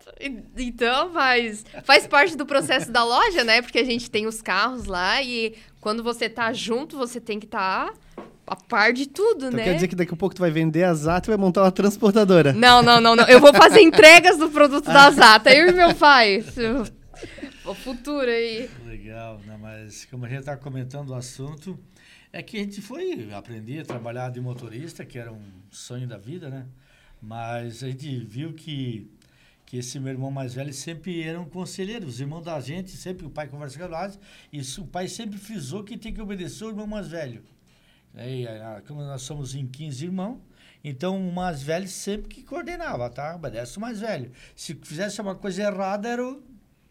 [0.57, 3.61] então, faz, faz parte do processo da loja, né?
[3.61, 7.45] Porque a gente tem os carros lá e quando você tá junto, você tem que
[7.45, 7.89] estar.
[7.93, 8.04] Tá
[8.47, 9.65] a par de tudo, então né?
[9.65, 11.73] Quer dizer que daqui a pouco tu vai vender a Zata e vai montar uma
[11.73, 12.53] transportadora.
[12.53, 13.25] Não, não, não, não.
[13.25, 15.53] Eu vou fazer entregas do produto da Zata.
[15.53, 16.45] Eu e meu pai.
[17.65, 18.69] O futuro aí.
[18.87, 19.59] Legal, né?
[19.61, 21.79] Mas como a gente está comentando o assunto,
[22.33, 26.19] é que a gente foi aprender a trabalhar de motorista, que era um sonho da
[26.19, 26.67] vida, né?
[27.23, 29.11] Mas a gente viu que,
[29.65, 32.07] que esse meu irmão mais velho sempre era um conselheiro.
[32.07, 34.19] Os irmãos da gente, sempre o pai conversa com nós,
[34.53, 37.43] e o pai sempre frisou que tem que obedecer o irmão mais velho.
[38.17, 38.47] E,
[38.87, 40.39] como nós somos em 15 irmãos,
[40.83, 43.35] então o mais velho sempre que coordenava, tá?
[43.35, 44.31] Obedece o mais velho.
[44.55, 46.43] Se fizesse uma coisa errada, era o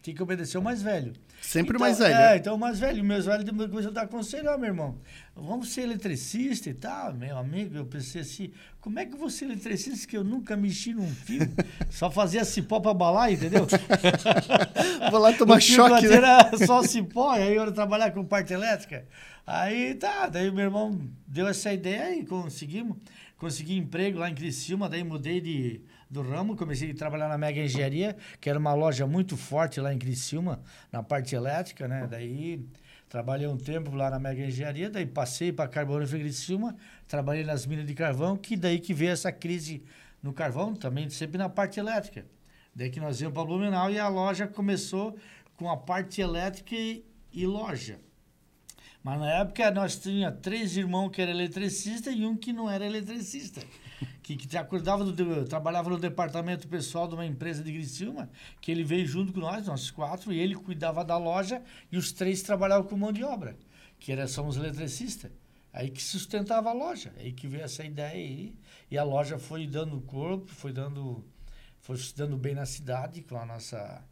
[0.04, 1.14] tinha que obedecer o mais velho.
[1.40, 2.14] Sempre então, o mais velho.
[2.14, 3.02] É, então o mais velho.
[3.02, 4.98] O mais velho começou a dar conselho, ó, meu irmão,
[5.34, 7.14] vamos ser eletricista e tal.
[7.14, 10.58] Meu amigo, eu pensei assim, como é que eu vou ser eletricista que eu nunca
[10.58, 11.50] mexi num fio?
[11.88, 13.66] Só fazia cipó pra balar, entendeu?
[15.10, 16.16] vou lá tomar choque, né?
[16.16, 19.06] Era só cipó, aí eu ia trabalhar com parte elétrica.
[19.46, 22.98] Aí tá, daí meu irmão deu essa ideia e conseguimos.
[23.38, 25.80] Consegui emprego lá em Criciúma, daí mudei de
[26.14, 29.92] do ramo, comecei a trabalhar na Mega Engenharia, que era uma loja muito forte lá
[29.92, 32.06] em Criciúma, na parte elétrica, né?
[32.08, 32.64] Daí
[33.08, 36.76] trabalhei um tempo lá na Mega Engenharia, daí passei para Carbonífera Criciúma,
[37.08, 39.82] trabalhei nas minas de carvão, que daí que veio essa crise
[40.22, 42.24] no carvão, também sempre na parte elétrica.
[42.72, 45.18] Daí que nós íamos para Blumenau e a loja começou
[45.56, 47.98] com a parte elétrica e, e loja.
[49.02, 52.86] Mas na época nós tínhamos três irmãos que eram eletricistas e um que não era
[52.86, 53.60] eletricista
[54.22, 58.84] que, que acordava do, trabalhava no departamento pessoal de uma empresa de Criciúma, que ele
[58.84, 62.88] veio junto com nós, nós quatro, e ele cuidava da loja e os três trabalhavam
[62.88, 63.56] com mão de obra,
[63.98, 65.30] que era, somos eletricistas.
[65.72, 68.54] Aí que sustentava a loja, aí que veio essa ideia aí,
[68.88, 71.24] e a loja foi dando corpo, foi dando,
[71.80, 74.04] foi se dando bem na cidade com a nossa,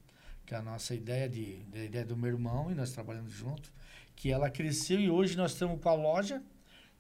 [0.49, 3.73] com a nossa ideia, de, de ideia do meu irmão, e nós trabalhando junto,
[4.17, 6.43] que ela cresceu e hoje nós estamos com a loja,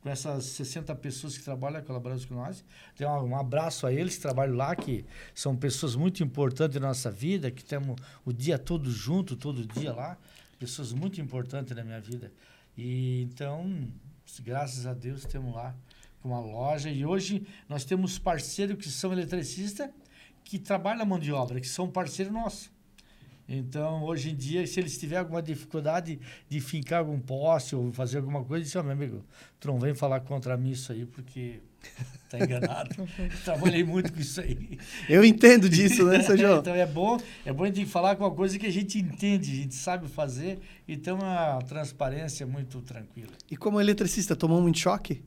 [0.02, 2.64] com essas 60 pessoas que trabalham colaborando com nós.
[3.00, 7.10] Um, um, abraço a eles que trabalham lá, que são pessoas muito importantes na nossa
[7.10, 10.18] vida, que temos o dia todo junto, todo dia lá.
[10.58, 12.32] Pessoas muito importantes na minha vida.
[12.76, 13.88] E então,
[14.40, 15.74] graças a Deus, temos lá
[16.24, 16.90] uma loja.
[16.90, 19.88] E hoje nós temos parceiros que são eletricistas
[20.44, 22.71] que trabalham na mão de obra, que são parceiros nossos.
[23.54, 28.18] Então, hoje em dia, se eles tiverem alguma dificuldade de fincar algum poste ou fazer
[28.18, 29.22] alguma coisa, diz, oh, meu amigo,
[29.60, 31.60] tu não vem falar contra mim isso aí, porque
[32.30, 32.90] tá enganado.
[33.44, 34.78] Trabalhei muito com isso aí.
[35.08, 36.60] Eu entendo disso, né, seu João?
[36.60, 39.52] então, é bom, é bom a gente falar com uma coisa que a gente entende,
[39.52, 43.32] a gente sabe fazer, então a transparência é muito tranquila.
[43.50, 45.22] E como eletricista, tomou muito choque?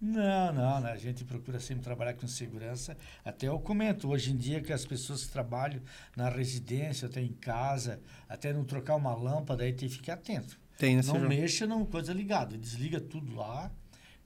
[0.00, 0.92] Não, não, né?
[0.92, 2.96] a gente procura sempre trabalhar com segurança.
[3.24, 5.80] Até eu comento, hoje em dia que as pessoas que trabalham
[6.16, 10.58] na residência, até em casa, até não trocar uma lâmpada, aí tem que ficar atento.
[10.76, 13.70] Tem, né, Não mexa não coisa ligada, desliga tudo lá,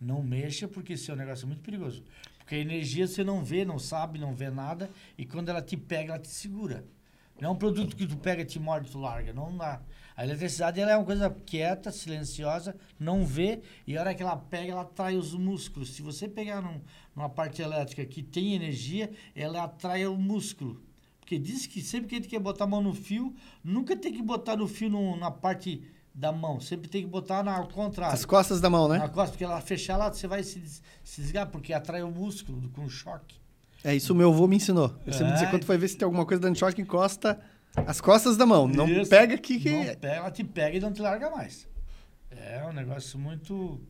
[0.01, 2.03] não mexa, porque esse é um negócio muito perigoso.
[2.39, 5.77] Porque a energia você não vê, não sabe, não vê nada, e quando ela te
[5.77, 6.85] pega, ela te segura.
[7.41, 9.81] Não é um produto que tu pega, te morde, tu larga, não dá.
[10.19, 14.37] A eletricidade ela é uma coisa quieta, silenciosa, não vê, e a hora que ela
[14.37, 15.95] pega, ela atrai os músculos.
[15.95, 16.81] Se você pegar num,
[17.15, 20.83] numa parte elétrica que tem energia, ela atrai o músculo.
[21.21, 24.13] Porque diz que sempre que a gente quer botar a mão no fio, nunca tem
[24.13, 27.69] que botar no fio no, na parte da mão, sempre tem que botar na, ao
[27.69, 28.13] contrário.
[28.13, 28.99] As costas da mão, né?
[28.99, 30.61] Na costa, porque ela fechar lá, você vai se,
[31.05, 33.37] se desligar, porque atrai o músculo com choque.
[33.85, 34.93] É, isso meu avô me ensinou.
[35.07, 35.33] Eu sempre é.
[35.35, 37.39] dizia, quando vai ver se tem alguma coisa dando choque, encosta
[37.75, 38.67] as costas da mão.
[38.67, 39.11] Não Isso.
[39.11, 39.71] pega aqui que.
[39.71, 41.67] Não pega, ela te pega e não te larga mais.
[42.31, 43.81] É um negócio muito,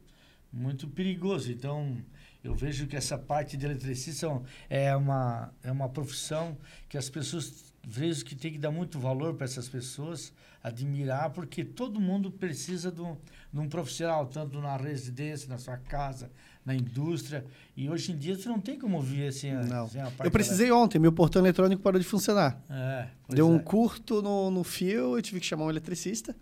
[0.53, 1.51] muito perigoso.
[1.51, 1.97] Então,
[2.43, 4.27] eu vejo que essa parte de eletricista
[4.71, 6.57] é uma, é uma profissão
[6.89, 11.65] que as pessoas vejo que tem que dar muito valor para essas pessoas, admirar, porque
[11.65, 13.17] todo mundo precisa de um,
[13.51, 16.31] de um profissional, tanto na residência, na sua casa,
[16.69, 17.47] na indústria.
[17.75, 19.89] E hoje em dia você não tem como viver sem a, não.
[19.89, 22.63] Sem a Eu precisei ontem, meu portão eletrônico parou de funcionar.
[22.69, 23.51] É, Deu é.
[23.51, 26.37] um curto no, no fio, eu tive que chamar um eletricista.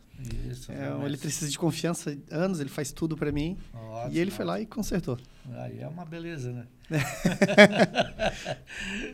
[0.50, 3.56] Isso, é um eletricista de confiança, anos, ele faz tudo para mim.
[3.72, 5.18] Ótimo, e ele foi lá e consertou.
[5.52, 6.66] Aí é uma beleza, né?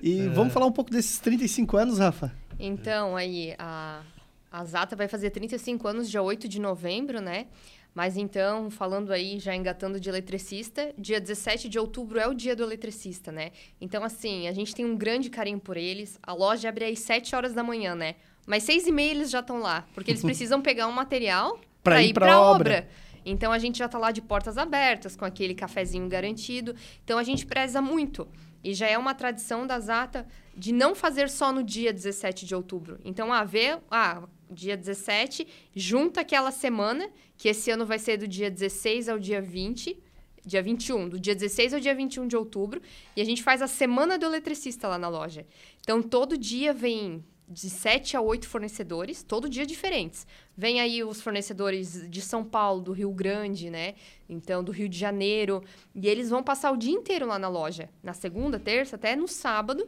[0.03, 0.29] e é.
[0.29, 2.33] vamos falar um pouco desses 35 anos, Rafa?
[2.59, 4.03] Então, aí, a,
[4.51, 7.49] a Zata vai fazer 35 anos, dia 8 de novembro, né?
[7.95, 12.57] Mas então, falando aí, já engatando de eletricista, dia 17 de outubro é o dia
[12.57, 13.53] do eletricista, né?
[13.81, 16.19] Então, assim, a gente tem um grande carinho por eles.
[16.23, 18.15] A loja abre às 7 horas da manhã, né?
[18.47, 22.03] Mas seis e meia eles já estão lá, porque eles precisam pegar um material para
[22.03, 22.79] ir para obra.
[22.79, 22.89] obra.
[23.25, 26.75] Então, a gente já está lá de portas abertas, com aquele cafezinho garantido.
[27.05, 28.27] Então, a gente preza muito
[28.65, 30.27] E já é uma tradição da Zata
[30.57, 32.99] de não fazer só no dia 17 de outubro.
[33.05, 38.29] Então, a ver, ah, dia 17, junta aquela semana, que esse ano vai ser do
[38.29, 39.99] dia 16 ao dia 20,
[40.45, 42.81] dia 21, do dia 16 ao dia 21 de outubro,
[43.17, 45.47] e a gente faz a semana do eletricista lá na loja.
[45.81, 50.27] Então, todo dia vem de 7 a 8 fornecedores, todo dia diferentes.
[50.57, 53.95] Vem aí os fornecedores de São Paulo, do Rio Grande, né?
[54.29, 55.63] Então, do Rio de Janeiro.
[55.95, 57.91] E eles vão passar o dia inteiro lá na loja.
[58.03, 59.87] Na segunda, terça, até no sábado.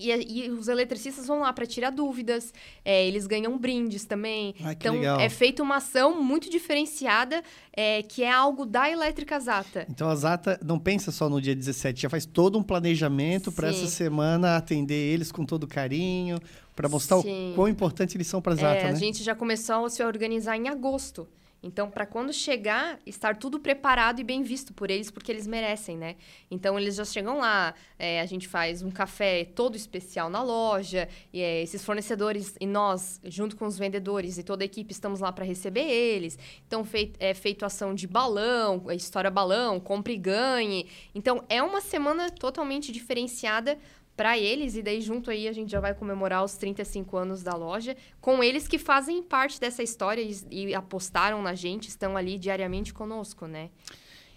[0.00, 4.54] E, e os eletricistas vão lá para tirar dúvidas, é, eles ganham brindes também.
[4.54, 5.20] Que então, legal.
[5.20, 9.86] é feita uma ação muito diferenciada, é, que é algo da Elétrica Zata.
[9.90, 13.68] Então a Zata não pensa só no dia 17, já faz todo um planejamento para
[13.68, 16.40] essa semana atender eles com todo carinho,
[16.74, 17.52] para mostrar Sim.
[17.52, 18.90] o quão importante eles são para a Zata, É, né?
[18.90, 21.28] A gente já começou a se organizar em agosto.
[21.62, 25.96] Então, para quando chegar, estar tudo preparado e bem visto por eles, porque eles merecem,
[25.96, 26.16] né?
[26.50, 31.08] Então, eles já chegam lá, é, a gente faz um café todo especial na loja,
[31.32, 35.20] e é, esses fornecedores e nós, junto com os vendedores e toda a equipe, estamos
[35.20, 36.38] lá para receber eles.
[36.66, 40.86] Então, feit, é feito ação de balão, é, história balão, compre e ganhe.
[41.14, 43.78] Então, é uma semana totalmente diferenciada
[44.16, 47.54] para eles e daí junto aí a gente já vai comemorar os 35 anos da
[47.54, 52.38] loja com eles que fazem parte dessa história e, e apostaram na gente, estão ali
[52.38, 53.70] diariamente conosco, né?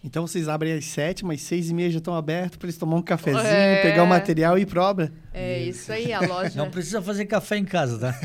[0.05, 2.97] Então vocês abrem às sete, mas seis e meia já estão abertos para eles tomar
[2.97, 3.81] um cafezinho, É.
[3.81, 5.13] pegar o material e ir pra obra.
[5.33, 6.57] É isso aí, a loja.
[6.57, 8.19] Não precisa fazer café em casa, tá?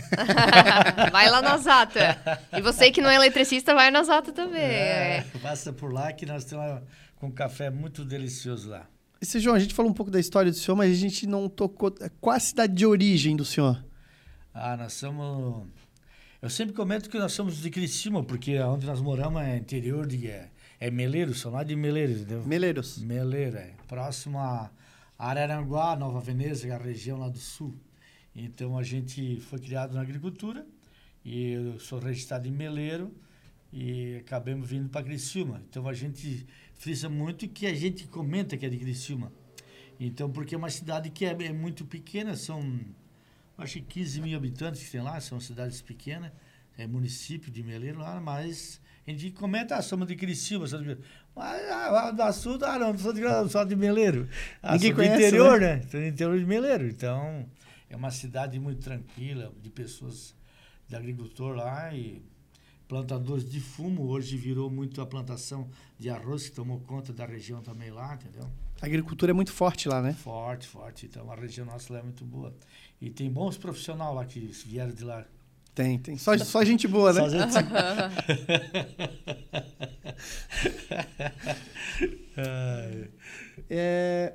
[1.12, 2.18] vai lá na Zata.
[2.52, 4.60] E você que não é eletricista, vai na Zata também.
[4.60, 5.38] É, é.
[5.40, 6.82] passa por lá que nós temos
[7.14, 8.84] com um café muito delicioso lá.
[9.20, 11.48] Esse João, a gente falou um pouco da história do senhor, mas a gente não
[11.48, 11.92] tocou.
[12.20, 13.84] Qual a cidade de origem do senhor?
[14.54, 15.66] Ah, nós somos.
[16.40, 20.28] Eu sempre comento que nós somos de Criciúma, porque onde nós moramos é interior de.
[20.28, 22.44] É, é Meleiro, são lá de Meleiro, entendeu?
[22.46, 22.98] Meleiros.
[22.98, 23.72] Meleiro, é.
[23.88, 24.70] Próximo a
[25.18, 27.74] Araranguá, Nova Veneza, que é a região lá do sul.
[28.36, 30.64] Então a gente foi criado na agricultura
[31.24, 33.12] e eu sou registrado em Meleiro
[33.72, 35.60] e acabamos vindo para Criciúma.
[35.68, 36.46] Então a gente
[36.78, 39.32] frisa muito que a gente comenta que é de Criciúma.
[40.00, 42.80] Então, porque é uma cidade que é, é muito pequena, são
[43.58, 46.30] acho que 15 mil habitantes que tem lá, são cidades pequenas,
[46.78, 50.98] é município de Meleiro lá, mas a gente comenta, ah, somos de Criciúma, somos de...
[51.34, 54.28] Mas ah, do assunto, ah, não, sou de, sou de Meleiro.
[54.62, 55.76] Ah, Ninguém conhece, interior, né?
[55.78, 56.86] Do interior de Meleiro.
[56.86, 57.44] Então,
[57.90, 60.36] é uma cidade muito tranquila, de pessoas,
[60.86, 62.22] de agricultor lá e
[62.88, 64.08] plantadores de fumo.
[64.08, 68.48] Hoje virou muito a plantação de arroz, que tomou conta da região também lá, entendeu?
[68.80, 70.14] A agricultura é muito forte lá, né?
[70.14, 71.06] Forte, forte.
[71.06, 72.54] Então, a região nossa lá é muito boa.
[73.00, 75.24] E tem bons profissionais lá que vieram de lá.
[75.74, 76.16] Tem, tem.
[76.16, 77.20] Só, só gente boa, né?
[77.20, 77.54] Só gente-.
[83.68, 84.34] É,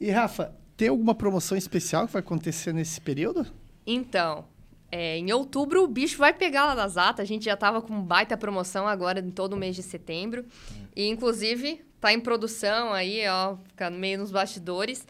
[0.00, 3.46] E, Rafa, tem alguma promoção especial que vai acontecer nesse período?
[3.86, 4.44] Então,
[4.90, 7.22] é, em outubro o bicho vai pegar lá na Zata.
[7.22, 10.44] A gente já tava com baita promoção agora em todo o mês de setembro.
[10.94, 15.06] E, inclusive, tá em produção aí, ó, fica meio nos bastidores.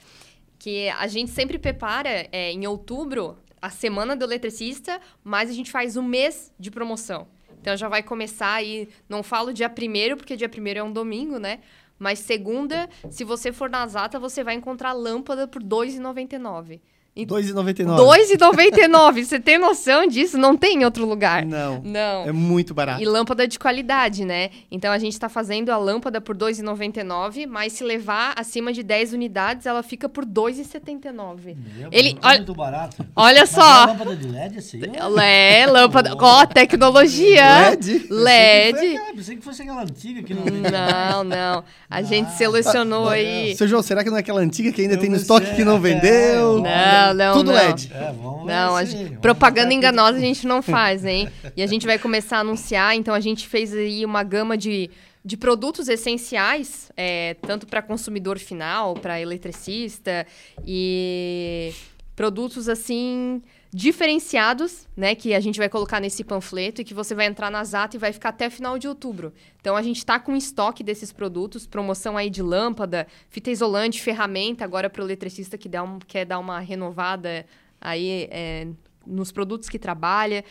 [0.59, 5.71] Que a gente sempre prepara é, em outubro a semana do eletricista, mas a gente
[5.71, 7.27] faz um mês de promoção.
[7.61, 11.39] Então já vai começar aí, não falo dia primeiro, porque dia primeiro é um domingo,
[11.39, 11.61] né?
[11.99, 16.81] Mas segunda, se você for na Zata, você vai encontrar lâmpada por R$ 2,99.
[17.17, 17.97] R$ 2,99.
[17.97, 19.25] 2,99.
[19.25, 20.37] Você tem noção disso?
[20.37, 21.45] Não tem em outro lugar.
[21.47, 21.81] Não.
[21.83, 22.25] Não.
[22.29, 23.01] É muito barato.
[23.03, 24.51] E lâmpada de qualidade, né?
[24.71, 28.83] Então a gente tá fazendo a lâmpada por R$ 2,99, mas se levar acima de
[28.83, 31.57] 10 unidades, ela fica por R$ 2,79.
[31.77, 33.07] Meu, Ele- muito olha- muito barato.
[33.15, 33.83] Olha Mas só.
[33.85, 34.59] é lâmpada de LED
[35.01, 35.21] ó?
[35.21, 36.15] É, lâmpada.
[36.19, 37.71] Ó, tecnologia.
[37.71, 38.07] LED?
[38.11, 38.73] LED.
[38.77, 40.45] Pensei que, foi aquela, pensei que fosse aquela antiga que não.
[40.47, 41.65] Não, não.
[41.89, 43.13] A gente Ah, selecionou tá.
[43.13, 43.55] aí.
[43.57, 45.65] Seu João, será que não é aquela antiga que ainda Eu tem no estoque que
[45.65, 46.61] não é, vendeu?
[46.61, 47.59] Não, não, Tudo não.
[47.59, 47.91] LED.
[47.95, 51.29] É, vamos ver Não, gente- vamos propaganda enganosa a gente não faz, hein?
[51.57, 54.91] E a gente vai começar a anunciar, então a gente fez aí uma gama de,
[55.25, 60.27] de produtos essenciais, é, tanto para consumidor final, para eletricista,
[60.67, 61.73] e
[62.15, 63.43] produtos assim
[63.77, 67.63] diferenciados, né, que a gente vai colocar nesse panfleto e que você vai entrar na
[67.63, 69.35] Zata e vai ficar até final de outubro.
[69.61, 74.65] Então a gente está com estoque desses produtos, promoção aí de lâmpada, fita isolante, ferramenta
[74.65, 77.45] agora para o eletricista que dá um, quer dar uma renovada
[77.79, 78.67] aí é,
[79.07, 80.43] nos produtos que trabalha.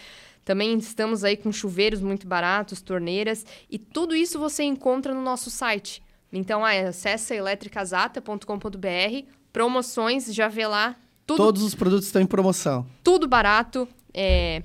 [0.43, 5.49] Também estamos aí com chuveiros muito baratos, torneiras e tudo isso você encontra no nosso
[5.49, 5.99] site.
[6.31, 10.95] Então, ah, acessa eletricasata.com.br, promoções, já vê lá
[11.25, 12.85] tudo Todos os produtos estão em promoção.
[13.03, 13.87] tudo barato.
[14.13, 14.61] É,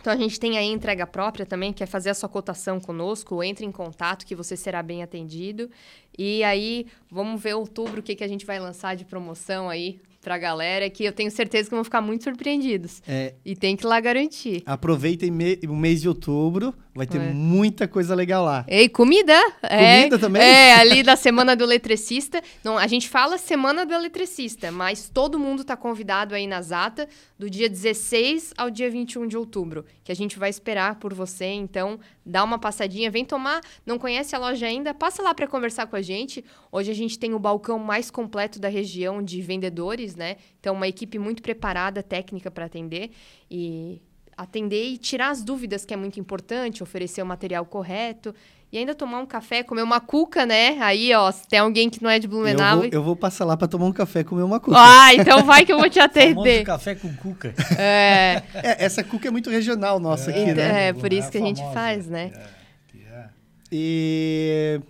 [0.00, 3.42] Então a gente tem aí entrega própria também, que é fazer a sua cotação conosco,
[3.42, 5.70] entre em contato que você será bem atendido.
[6.18, 9.98] E aí, vamos ver outubro o que, que a gente vai lançar de promoção aí
[10.20, 13.02] pra galera, que eu tenho certeza que vão ficar muito surpreendidos.
[13.06, 14.62] É, E tem que ir lá garantir.
[14.66, 17.32] aproveitem me- o mês de outubro, vai ter É.
[17.32, 18.64] muita coisa legal lá.
[18.68, 19.32] Ei, comida?
[19.62, 20.42] é, Comida também?
[20.42, 22.40] É, ali da Semana do Eletricista.
[22.62, 27.08] Não, a gente fala Semana do Eletricista, mas todo mundo tá convidado aí na Zata,
[27.38, 31.46] do dia 16 ao dia 21 de outubro, que a gente vai esperar por você.
[31.46, 33.60] Então, dá uma passadinha, vem tomar.
[33.84, 34.94] Não conhece a loja ainda?
[34.94, 36.44] Passa lá para conversar com a gente.
[36.70, 40.36] Hoje a gente tem o balcão mais completo da região de vendedores, né?
[40.60, 43.10] Então, uma equipe muito preparada, técnica para atender.
[43.50, 44.00] E
[44.36, 48.34] atender e tirar as dúvidas, que é muito importante, oferecer o material correto.
[48.72, 50.76] E ainda tomar um café, comer uma cuca, né?
[50.80, 52.78] Aí, ó, se tem alguém que não é de Eu Blumenau.
[52.78, 54.76] vou, eu vou passar lá pra tomar um café e comer uma cuca.
[54.76, 56.64] Ah, então vai que eu vou te Famoso atender.
[56.64, 57.54] café com cuca.
[57.78, 60.88] É, É, essa cuca é muito regional nossa aqui, então, né?
[60.88, 61.74] é por isso que a gente famosa.
[61.74, 62.32] faz, né?
[62.34, 63.28] É, é.
[63.70, 64.80] E.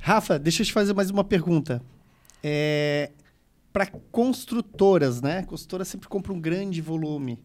[0.00, 1.82] Rafa, deixa eu te fazer mais uma pergunta.
[2.42, 3.10] É,
[3.70, 5.42] para construtoras, né?
[5.42, 7.38] Construtora sempre compra um grande volume.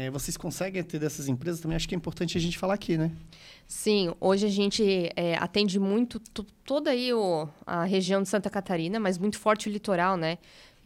[0.00, 1.58] É, vocês conseguem ter dessas empresas?
[1.60, 3.10] Também acho que é importante a gente falar aqui, né?
[3.66, 8.48] Sim, hoje a gente é, atende muito to- toda aí o, a região de Santa
[8.48, 10.38] Catarina, mas muito forte o litoral, né?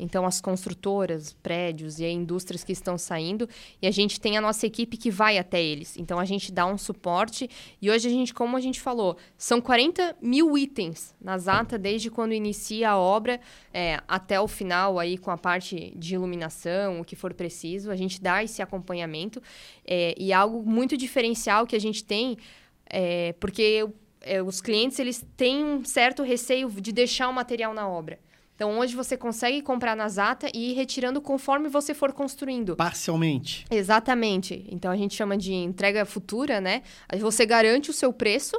[0.03, 3.49] Então, as construtoras, prédios e indústrias que estão saindo,
[3.81, 5.97] e a gente tem a nossa equipe que vai até eles.
[5.97, 7.49] Então, a gente dá um suporte.
[7.81, 12.11] E hoje, a gente, como a gente falou, são 40 mil itens na Zata, desde
[12.11, 13.41] quando inicia a obra
[13.73, 17.91] é, até o final, aí com a parte de iluminação, o que for preciso.
[17.91, 19.43] A gente dá esse acompanhamento.
[19.87, 22.37] É, e algo muito diferencial que a gente tem
[22.93, 23.89] é, porque
[24.21, 28.19] é, os clientes eles têm um certo receio de deixar o material na obra.
[28.55, 32.77] Então, hoje você consegue comprar na Zata e ir retirando conforme você for construindo.
[32.77, 33.65] Parcialmente.
[33.71, 34.65] Exatamente.
[34.71, 36.83] Então, a gente chama de entrega futura, né?
[37.09, 38.57] Aí você garante o seu preço,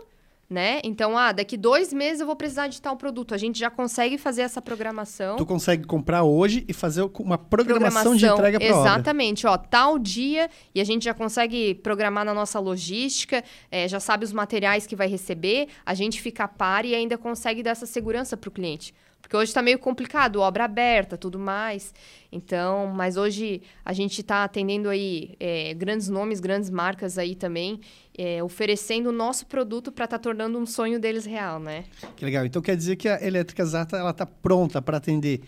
[0.49, 0.81] né?
[0.83, 3.33] Então, ah, daqui dois meses eu vou precisar de tal produto.
[3.33, 5.35] A gente já consegue fazer essa programação.
[5.35, 8.89] Tu consegue comprar hoje e fazer uma programação, de entrega para obra.
[8.89, 13.99] Exatamente, ó, tal dia e a gente já consegue programar na nossa logística, é, já
[13.99, 17.71] sabe os materiais que vai receber, a gente fica a par e ainda consegue dar
[17.71, 18.93] essa segurança para o cliente.
[19.23, 21.93] Porque hoje está meio complicado, obra aberta, tudo mais.
[22.29, 27.79] Então, mas hoje a gente está atendendo aí é, grandes nomes, grandes marcas aí também,
[28.17, 31.85] é, oferecendo o nosso produto para estar tornando um sonho deles real, né?
[32.17, 32.45] Que legal.
[32.45, 35.41] Então quer dizer que a Elétrica Zata ela tá pronta para atender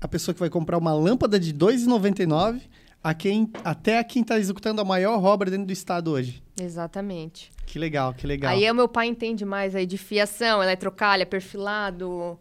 [0.00, 2.62] a pessoa que vai comprar uma lâmpada de R$ 2,99
[3.02, 6.40] a quem até a quem está executando a maior obra dentro do estado hoje.
[6.60, 7.50] Exatamente.
[7.66, 8.52] Que legal, que legal.
[8.52, 12.38] Aí o meu pai entende mais aí de fiação, eletrocalha, perfilado.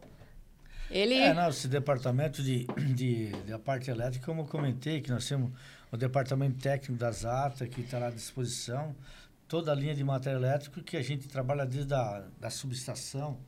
[0.90, 1.16] Ele.
[1.16, 5.52] É, nosso departamento de, de, da parte elétrica, como eu comentei, que nós temos
[5.92, 8.96] o departamento técnico da Zata, que está à disposição,
[9.48, 13.40] toda a linha de material elétrico que a gente trabalha desde a da subestação,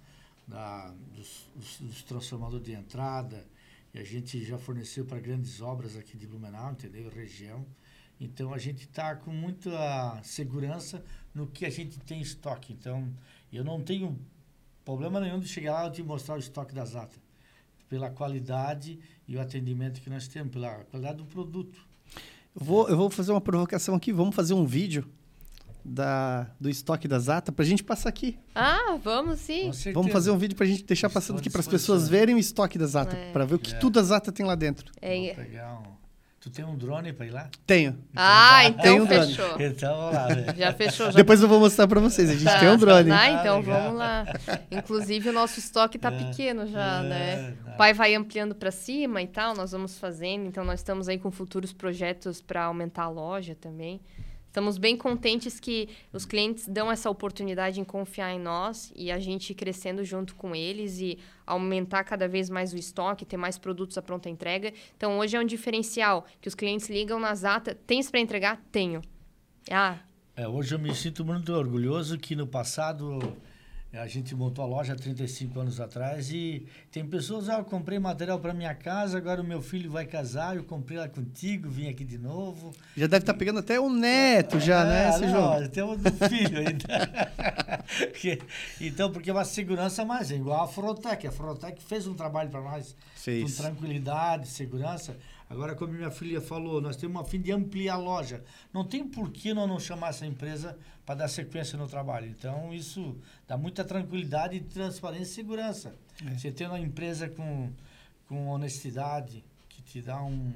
[0.47, 3.45] da, dos, dos, dos transformadores de entrada,
[3.93, 7.09] e a gente já forneceu para grandes obras aqui de Blumenau, entendeu?
[7.09, 7.65] Região.
[8.19, 12.73] Então a gente está com muita segurança no que a gente tem em estoque.
[12.73, 13.13] Então
[13.53, 14.19] eu não tenho
[14.83, 17.26] problema nenhum de chegar lá e te mostrar o estoque da Zata
[17.89, 21.79] pela qualidade e o atendimento que nós temos, pela qualidade do produto.
[22.59, 24.11] Eu vou, eu vou fazer uma provocação aqui.
[24.11, 25.05] Vamos fazer um vídeo
[25.83, 28.37] da, do estoque da Zata pra gente passar aqui.
[28.53, 29.71] Ah, vamos sim.
[29.93, 32.37] Vamos fazer um vídeo pra gente deixar Estou passando aqui para as pessoas verem o
[32.39, 33.31] estoque da Zata, É.
[33.31, 33.77] pra ver o que É.
[33.77, 34.91] tudo a Zata tem lá dentro.
[35.01, 36.06] É, Vou pegar um...
[36.47, 37.49] Tu tem um drone para ir lá?
[37.65, 37.97] Tenho.
[38.15, 39.35] Ah, Tem então um drone.
[39.35, 39.59] fechou.
[39.61, 40.55] Então, vamos lá, né?
[40.57, 41.05] Já fechou.
[41.11, 42.29] Já Depois eu vou mostrar pra vocês.
[42.29, 42.59] A gente Tá.
[42.59, 43.11] tem um drone.
[43.11, 43.81] Ah, então Ah, legal.
[43.83, 44.25] vamos lá.
[44.71, 46.17] Inclusive, o nosso estoque tá É.
[46.23, 47.53] pequeno já, É, né?
[47.65, 47.71] tá.
[47.73, 50.45] O pai vai ampliando para cima e tal, nós vamos fazendo.
[50.45, 53.99] Então, nós estamos aí com futuros projetos para aumentar a loja também.
[54.47, 59.19] Estamos bem contentes que os clientes dão essa oportunidade em confiar em nós e a
[59.19, 63.97] gente crescendo junto com eles e aumentar cada vez mais o estoque, ter mais produtos
[63.97, 64.73] à pronta entrega.
[64.95, 67.75] Então, hoje é um diferencial que os clientes ligam na Zata.
[67.75, 68.61] Tens para entregar?
[68.71, 69.01] Tenho.
[69.69, 69.97] Ah,
[70.35, 73.19] É, hoje eu me sinto muito orgulhoso que no passado
[73.93, 77.97] a gente montou a loja há 35 anos atrás e tem pessoas, ah, eu comprei
[77.97, 81.89] material para minha casa, agora o meu filho vai casar, eu comprei lá contigo, vim
[81.89, 82.73] aqui de novo.
[82.95, 85.67] Já deve estar pegando até o neto já, né, Ah, seu não, João?
[85.69, 86.87] Temos um filho ainda.
[88.81, 91.25] Então, porque é uma segurança mais, é igual a Frotec.
[91.25, 93.55] A Frotec fez um trabalho para nós Fez.
[93.55, 95.15] com tranquilidade, segurança.
[95.49, 98.43] Agora, como minha filha falou, nós temos uma fim de ampliar a loja.
[98.73, 102.27] Não tem por que nós não chamar essa empresa para dar sequência no trabalho.
[102.27, 103.15] Então, isso
[103.47, 105.95] dá muita tranquilidade, transparência e segurança.
[106.37, 107.71] Você tem uma empresa com,
[108.27, 110.51] com honestidade, que te dá um,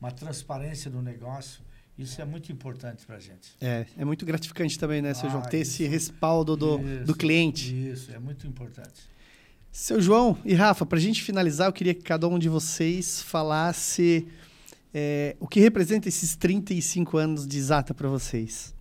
[0.00, 1.64] uma transparência no negócio.
[1.98, 3.56] Isso é muito importante para a gente.
[3.58, 5.82] É, é muito gratificante também, né, seu Ah, João, ter isso.
[5.82, 7.74] esse respaldo do, Isso, do cliente.
[7.88, 9.00] Isso, é muito importante.
[9.70, 13.20] Seu João e Rafa, para a gente finalizar, eu queria que cada um de vocês
[13.20, 14.26] falasse
[14.92, 18.74] é, o que representa esses 35 anos de Exata para vocês.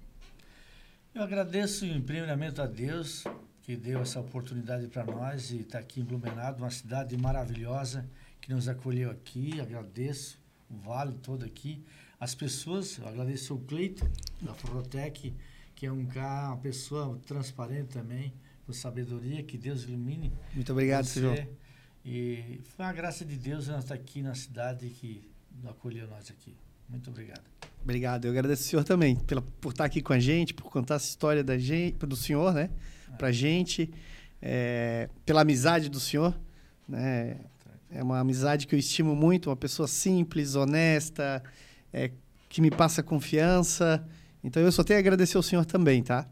[1.13, 3.23] Eu agradeço em primeiramente a Deus
[3.61, 6.07] que deu essa oportunidade para nós e está aqui em
[6.57, 8.05] uma cidade maravilhosa
[8.39, 9.59] que nos acolheu aqui.
[9.59, 10.37] Agradeço
[10.69, 11.83] o vale todo aqui.
[12.19, 14.09] As pessoas, eu agradeço o Cleito
[14.41, 15.33] da Forrotec,
[15.75, 18.33] que é um cara, uma pessoa transparente também,
[18.65, 20.31] com sabedoria, que Deus ilumine.
[20.53, 21.35] Muito obrigado, João.
[21.35, 21.47] você.
[22.03, 25.29] E foi uma graça de Deus nós estar aqui na cidade que
[25.65, 26.55] acolheu nós aqui.
[26.87, 27.41] Muito obrigado.
[27.81, 28.25] Obrigado.
[28.25, 31.07] Eu agradeço o senhor também pela, por estar aqui com a gente, por contar essa
[31.07, 32.69] história da gente, do senhor, né?
[33.17, 33.91] Pra gente,
[34.41, 36.37] é, pela amizade do senhor,
[36.87, 37.37] né?
[37.91, 41.41] É uma amizade que eu estimo muito, uma pessoa simples, honesta,
[41.93, 42.11] é,
[42.49, 44.05] que me passa confiança.
[44.43, 46.27] Então eu só tenho a agradecer ao senhor também, tá?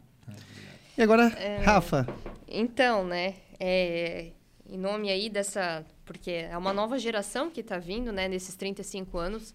[0.96, 1.28] E agora,
[1.64, 2.06] Rafa,
[2.46, 4.30] Então, né, é,
[4.68, 5.84] em nome aí dessa...
[6.04, 9.54] Porque é uma nova geração que está vindo, né, nesses 35 anos.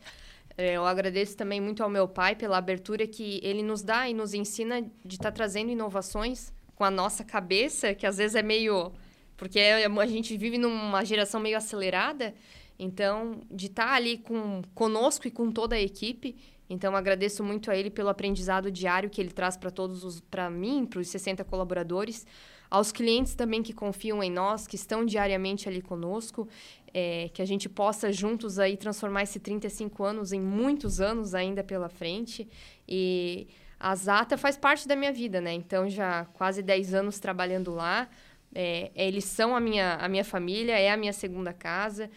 [0.57, 4.13] É, eu agradeço também muito ao meu pai pela abertura que ele nos dá e
[4.13, 8.91] nos ensina de estar trazendo inovações com a nossa cabeça, que às vezes é meio...
[9.37, 12.33] Porque a gente vive numa geração meio acelerada,
[12.77, 16.35] então, de estar ali com, conosco e com toda a equipe.
[16.69, 20.49] Então, agradeço muito a ele pelo aprendizado diário que ele traz para todos os, para
[20.49, 22.27] mim, para os 60 colaboradores,
[22.69, 26.47] aos clientes também que confiam em nós, que estão diariamente ali conosco,
[26.93, 31.63] é, que a gente possa juntos aí transformar esse 35 anos em muitos anos ainda
[31.63, 32.47] pela frente.
[32.87, 33.47] E
[33.79, 35.53] a Zata faz parte da minha vida, né?
[35.53, 38.07] Então, já quase 10 anos trabalhando lá.
[38.53, 42.09] É, eles são a minha, a minha família, é a minha segunda casa.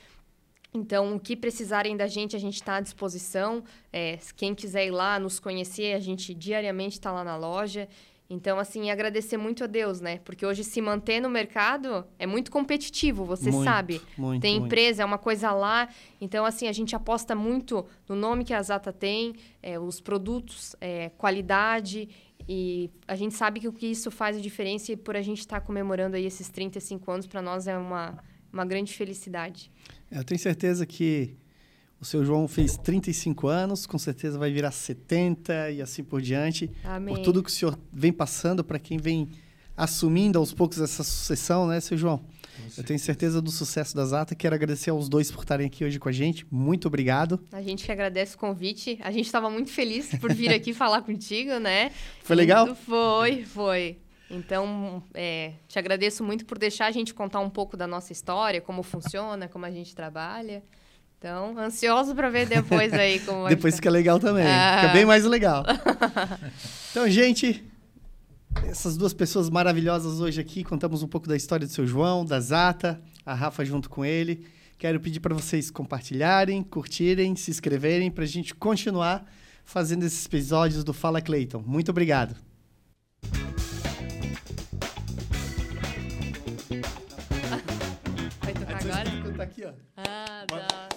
[0.74, 3.62] Então, o que precisarem da gente, a gente está à disposição.
[3.92, 7.88] É, quem quiser ir lá nos conhecer, a gente diariamente está lá na loja.
[8.32, 10.18] Então, assim, agradecer muito a Deus, né?
[10.24, 14.00] Porque hoje se manter no mercado é muito competitivo, você Muito, sabe.
[14.16, 14.66] muito, tem muito.
[14.66, 15.86] empresa, é uma coisa lá.
[16.18, 20.74] Então, assim, a gente aposta muito no nome que a Zata tem, é, os produtos,
[20.80, 22.08] é, qualidade.
[22.48, 25.40] E a gente sabe que o que isso faz a diferença e por a gente
[25.40, 28.18] estar comemorando aí esses 35 anos, para nós é uma,
[28.50, 29.70] uma grande felicidade.
[30.12, 31.34] Eu tenho certeza que
[32.00, 36.70] o seu João fez 35 anos, com certeza vai virar 70 e assim por diante.
[36.84, 37.14] Amém.
[37.14, 39.28] Por tudo que o senhor vem passando, para quem vem
[39.76, 42.24] assumindo aos poucos essa sucessão, né, seu João?
[42.76, 44.34] Eu tenho certeza do sucesso da Zata.
[44.34, 46.46] Quero agradecer aos dois por estarem aqui hoje com a gente.
[46.50, 47.40] Muito obrigado.
[47.52, 48.98] A gente que agradece o convite.
[49.02, 51.90] A gente estava muito feliz por vir aqui falar contigo, né?
[52.22, 52.74] Foi legal?
[52.74, 53.98] Foi, foi.
[54.32, 58.62] Então, é, te agradeço muito por deixar a gente contar um pouco da nossa história,
[58.62, 60.62] como funciona, como a gente trabalha.
[61.18, 64.46] Então, ansioso para ver depois aí como Depois fica legal também.
[64.46, 64.78] Ah.
[64.80, 65.64] Fica bem mais legal.
[66.90, 67.64] Então, gente,
[68.66, 70.62] essas duas pessoas maravilhosas hoje aqui.
[70.62, 74.46] Contamos um pouco da história do seu João, da Zata, a Rafa junto com ele.
[74.76, 79.24] Quero pedir para vocês compartilharem, curtirem, se inscreverem para a gente continuar
[79.64, 81.62] fazendo esses episódios do Fala Clayton.
[81.66, 82.51] Muito obrigado.
[89.52, 89.72] Aqui, ó.
[89.96, 90.88] Ah, tá.